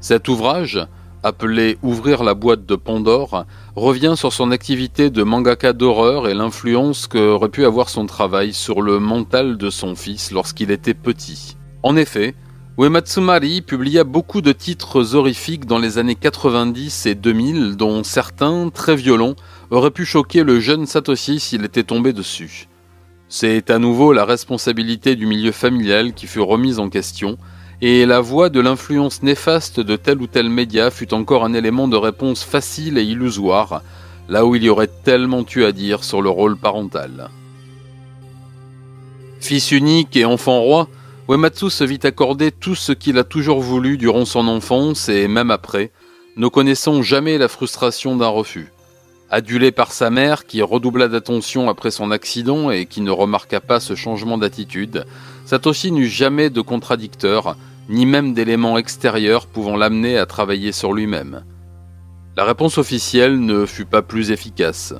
Cet 0.00 0.28
ouvrage, 0.28 0.86
appelé 1.22 1.78
Ouvrir 1.82 2.24
la 2.24 2.34
boîte 2.34 2.66
de 2.66 2.76
Pandore, 2.76 3.44
revient 3.76 4.14
sur 4.16 4.32
son 4.32 4.50
activité 4.50 5.10
de 5.10 5.22
mangaka 5.22 5.72
d'horreur 5.72 6.28
et 6.28 6.34
l'influence 6.34 7.06
qu'aurait 7.06 7.48
pu 7.48 7.64
avoir 7.64 7.88
son 7.88 8.06
travail 8.06 8.52
sur 8.52 8.82
le 8.82 8.98
mental 8.98 9.56
de 9.56 9.70
son 9.70 9.94
fils 9.94 10.30
lorsqu'il 10.30 10.70
était 10.70 10.94
petit. 10.94 11.56
En 11.82 11.96
effet, 11.96 12.34
Uematsu 12.78 13.20
Mari 13.20 13.60
publia 13.60 14.04
beaucoup 14.04 14.40
de 14.40 14.52
titres 14.52 15.16
horrifiques 15.16 15.66
dans 15.66 15.80
les 15.80 15.98
années 15.98 16.14
90 16.14 17.06
et 17.06 17.16
2000, 17.16 17.76
dont 17.76 18.04
certains, 18.04 18.70
très 18.70 18.94
violents, 18.94 19.34
auraient 19.70 19.90
pu 19.90 20.04
choquer 20.04 20.44
le 20.44 20.60
jeune 20.60 20.86
Satoshi 20.86 21.40
s'il 21.40 21.64
était 21.64 21.82
tombé 21.82 22.12
dessus. 22.12 22.68
C'est 23.28 23.70
à 23.70 23.78
nouveau 23.78 24.12
la 24.12 24.24
responsabilité 24.24 25.16
du 25.16 25.26
milieu 25.26 25.50
familial 25.52 26.14
qui 26.14 26.26
fut 26.26 26.40
remise 26.40 26.78
en 26.78 26.88
question, 26.88 27.36
et 27.80 28.06
la 28.06 28.20
voix 28.20 28.48
de 28.48 28.60
l'influence 28.60 29.22
néfaste 29.22 29.78
de 29.78 29.96
tel 29.96 30.20
ou 30.20 30.26
tel 30.26 30.48
média 30.48 30.90
fut 30.90 31.14
encore 31.14 31.44
un 31.44 31.54
élément 31.54 31.86
de 31.86 31.96
réponse 31.96 32.42
facile 32.42 32.98
et 32.98 33.04
illusoire, 33.04 33.82
là 34.28 34.44
où 34.44 34.56
il 34.56 34.64
y 34.64 34.68
aurait 34.68 34.90
tellement 35.04 35.44
eu 35.54 35.62
à 35.62 35.72
dire 35.72 36.02
sur 36.02 36.20
le 36.20 36.28
rôle 36.28 36.56
parental. 36.56 37.30
Fils 39.40 39.70
unique 39.70 40.16
et 40.16 40.24
enfant 40.24 40.60
roi, 40.60 40.88
Uematsu 41.28 41.70
se 41.70 41.84
vit 41.84 42.00
accorder 42.02 42.50
tout 42.50 42.74
ce 42.74 42.92
qu'il 42.92 43.18
a 43.18 43.24
toujours 43.24 43.60
voulu 43.60 43.96
durant 43.96 44.24
son 44.24 44.48
enfance 44.48 45.08
et 45.08 45.28
même 45.28 45.52
après, 45.52 45.92
ne 46.36 46.48
connaissant 46.48 47.02
jamais 47.02 47.38
la 47.38 47.48
frustration 47.48 48.16
d'un 48.16 48.28
refus. 48.28 48.72
Adulé 49.30 49.72
par 49.72 49.92
sa 49.92 50.08
mère, 50.08 50.46
qui 50.46 50.62
redoubla 50.62 51.06
d'attention 51.06 51.68
après 51.68 51.90
son 51.90 52.10
accident 52.10 52.70
et 52.70 52.86
qui 52.86 53.02
ne 53.02 53.10
remarqua 53.10 53.60
pas 53.60 53.78
ce 53.78 53.94
changement 53.94 54.38
d'attitude, 54.38 55.04
Satoshi 55.44 55.92
n'eut 55.92 56.06
jamais 56.06 56.48
de 56.48 56.62
contradicteur, 56.62 57.54
ni 57.90 58.06
même 58.06 58.32
d'éléments 58.32 58.78
extérieurs 58.78 59.46
pouvant 59.46 59.76
l'amener 59.76 60.16
à 60.16 60.24
travailler 60.24 60.72
sur 60.72 60.94
lui-même. 60.94 61.44
La 62.38 62.44
réponse 62.44 62.78
officielle 62.78 63.38
ne 63.38 63.66
fut 63.66 63.84
pas 63.84 64.00
plus 64.00 64.30
efficace. 64.30 64.94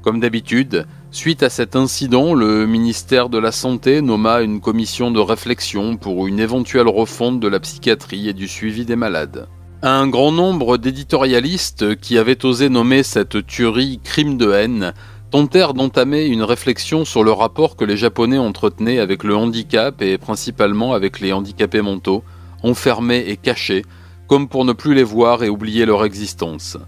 Comme 0.00 0.20
d'habitude, 0.20 0.86
suite 1.10 1.42
à 1.42 1.50
cet 1.50 1.76
incident, 1.76 2.32
le 2.32 2.66
ministère 2.66 3.28
de 3.28 3.38
la 3.38 3.52
Santé 3.52 4.00
nomma 4.00 4.40
une 4.40 4.60
commission 4.62 5.10
de 5.10 5.20
réflexion 5.20 5.98
pour 5.98 6.26
une 6.26 6.40
éventuelle 6.40 6.88
refonte 6.88 7.40
de 7.40 7.48
la 7.48 7.60
psychiatrie 7.60 8.28
et 8.28 8.32
du 8.32 8.48
suivi 8.48 8.86
des 8.86 8.96
malades. 8.96 9.48
Un 9.82 10.08
grand 10.08 10.32
nombre 10.32 10.78
d'éditorialistes 10.78 11.96
qui 11.96 12.16
avaient 12.16 12.46
osé 12.46 12.70
nommer 12.70 13.02
cette 13.02 13.46
tuerie 13.46 14.00
crime 14.02 14.38
de 14.38 14.50
haine 14.50 14.94
tentèrent 15.30 15.74
d'entamer 15.74 16.24
une 16.24 16.42
réflexion 16.42 17.04
sur 17.04 17.22
le 17.22 17.30
rapport 17.30 17.76
que 17.76 17.84
les 17.84 17.98
Japonais 17.98 18.38
entretenaient 18.38 19.00
avec 19.00 19.22
le 19.22 19.36
handicap 19.36 20.00
et 20.00 20.16
principalement 20.16 20.94
avec 20.94 21.20
les 21.20 21.34
handicapés 21.34 21.82
mentaux, 21.82 22.24
enfermés 22.62 23.24
et 23.28 23.36
cachés, 23.36 23.84
comme 24.28 24.48
pour 24.48 24.64
ne 24.64 24.72
plus 24.72 24.94
les 24.94 25.04
voir 25.04 25.44
et 25.44 25.50
oublier 25.50 25.84
leur 25.84 26.06
existence. 26.06 26.78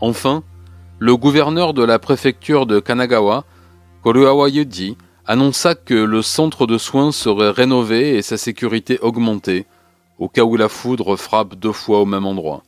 Enfin, 0.00 0.44
le 1.00 1.16
gouverneur 1.16 1.74
de 1.74 1.82
la 1.82 1.98
préfecture 1.98 2.66
de 2.66 2.78
Kanagawa, 2.78 3.46
Koruawa 4.04 4.48
Yuji, 4.48 4.96
annonça 5.26 5.74
que 5.74 5.94
le 5.94 6.22
centre 6.22 6.68
de 6.68 6.78
soins 6.78 7.10
serait 7.10 7.50
rénové 7.50 8.16
et 8.16 8.22
sa 8.22 8.36
sécurité 8.36 9.00
augmentée, 9.00 9.66
au 10.18 10.28
cas 10.28 10.42
où 10.42 10.56
la 10.56 10.68
foudre 10.68 11.16
frappe 11.16 11.54
deux 11.54 11.72
fois 11.72 12.00
au 12.00 12.06
même 12.06 12.26
endroit. 12.26 12.62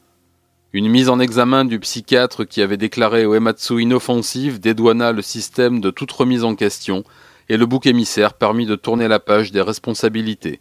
Une 0.72 0.88
mise 0.88 1.08
en 1.08 1.18
examen 1.18 1.64
du 1.64 1.80
psychiatre 1.80 2.44
qui 2.44 2.62
avait 2.62 2.76
déclaré 2.76 3.24
Uematsu 3.24 3.82
inoffensive 3.82 4.60
dédouana 4.60 5.10
le 5.10 5.22
système 5.22 5.80
de 5.80 5.90
toute 5.90 6.12
remise 6.12 6.44
en 6.44 6.54
question 6.54 7.02
et 7.48 7.56
le 7.56 7.66
bouc 7.66 7.86
émissaire 7.86 8.34
permit 8.34 8.66
de 8.66 8.76
tourner 8.76 9.08
la 9.08 9.18
page 9.18 9.50
des 9.50 9.62
responsabilités. 9.62 10.60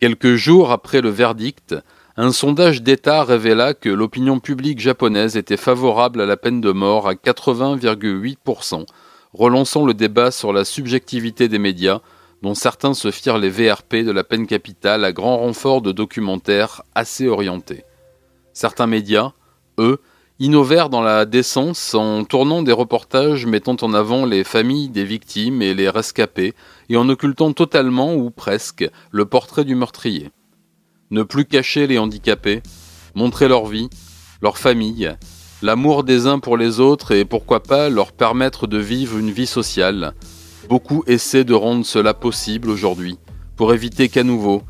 Quelques 0.00 0.36
jours 0.36 0.70
après 0.70 1.02
le 1.02 1.10
verdict, 1.10 1.76
un 2.16 2.32
sondage 2.32 2.82
d'État 2.82 3.22
révéla 3.22 3.74
que 3.74 3.90
l'opinion 3.90 4.40
publique 4.40 4.80
japonaise 4.80 5.36
était 5.36 5.58
favorable 5.58 6.22
à 6.22 6.26
la 6.26 6.38
peine 6.38 6.62
de 6.62 6.72
mort 6.72 7.06
à 7.06 7.12
80,8%, 7.12 8.86
relançant 9.34 9.84
le 9.84 9.92
débat 9.92 10.30
sur 10.30 10.54
la 10.54 10.64
subjectivité 10.64 11.48
des 11.48 11.58
médias 11.58 12.00
dont 12.42 12.54
certains 12.54 12.94
se 12.94 13.10
firent 13.10 13.38
les 13.38 13.50
VRP 13.50 13.96
de 13.96 14.10
la 14.10 14.24
peine 14.24 14.46
capitale 14.46 15.04
à 15.04 15.12
grand 15.12 15.38
renfort 15.38 15.82
de 15.82 15.92
documentaires 15.92 16.82
assez 16.94 17.28
orientés. 17.28 17.84
Certains 18.52 18.86
médias, 18.86 19.32
eux, 19.78 20.00
innovèrent 20.38 20.88
dans 20.88 21.02
la 21.02 21.26
décence 21.26 21.94
en 21.94 22.24
tournant 22.24 22.62
des 22.62 22.72
reportages 22.72 23.44
mettant 23.44 23.76
en 23.82 23.92
avant 23.92 24.24
les 24.24 24.42
familles 24.42 24.88
des 24.88 25.04
victimes 25.04 25.60
et 25.60 25.74
les 25.74 25.90
rescapés 25.90 26.54
et 26.88 26.96
en 26.96 27.08
occultant 27.10 27.52
totalement 27.52 28.14
ou 28.14 28.30
presque 28.30 28.88
le 29.10 29.26
portrait 29.26 29.66
du 29.66 29.74
meurtrier. 29.74 30.30
Ne 31.10 31.24
plus 31.24 31.44
cacher 31.44 31.86
les 31.86 31.98
handicapés, 31.98 32.62
montrer 33.14 33.48
leur 33.48 33.66
vie, 33.66 33.90
leur 34.40 34.56
famille, 34.56 35.14
l'amour 35.60 36.04
des 36.04 36.26
uns 36.26 36.38
pour 36.38 36.56
les 36.56 36.80
autres 36.80 37.12
et 37.12 37.26
pourquoi 37.26 37.62
pas 37.62 37.90
leur 37.90 38.12
permettre 38.12 38.66
de 38.66 38.78
vivre 38.78 39.18
une 39.18 39.30
vie 39.30 39.46
sociale, 39.46 40.14
Beaucoup 40.70 41.02
essaient 41.08 41.42
de 41.42 41.52
rendre 41.52 41.84
cela 41.84 42.14
possible 42.14 42.70
aujourd'hui, 42.70 43.18
pour 43.56 43.74
éviter 43.74 44.08
qu'à 44.08 44.22
nouveau, 44.22 44.62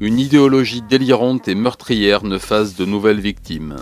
une 0.00 0.18
idéologie 0.18 0.82
délirante 0.82 1.48
et 1.48 1.54
meurtrière 1.54 2.24
ne 2.24 2.36
fasse 2.36 2.76
de 2.76 2.84
nouvelles 2.84 3.20
victimes. 3.20 3.76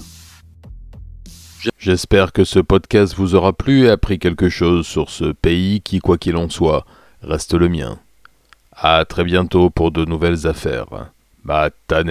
J'espère 1.77 2.33
que 2.33 2.45
ce 2.45 2.61
podcast 2.61 3.17
vous 3.17 3.35
aura 3.35 3.53
plu 3.53 3.87
et 3.87 3.91
appris 3.91 4.21
quelque 4.21 4.49
chose 4.49 4.87
sur 4.87 5.11
ce 5.11 5.33
pays 5.33 5.81
qui, 5.81 5.99
quoi 5.99 6.17
qu'il 6.17 6.37
en 6.37 6.49
soit, 6.49 6.87
reste 7.23 7.55
le 7.55 7.69
mien. 7.69 7.99
À 8.77 9.05
très 9.05 9.25
bientôt 9.25 9.69
pour 9.69 9.91
de 9.91 10.05
nouvelles 10.05 10.47
affaires. 10.47 11.11
Matane 11.43 12.09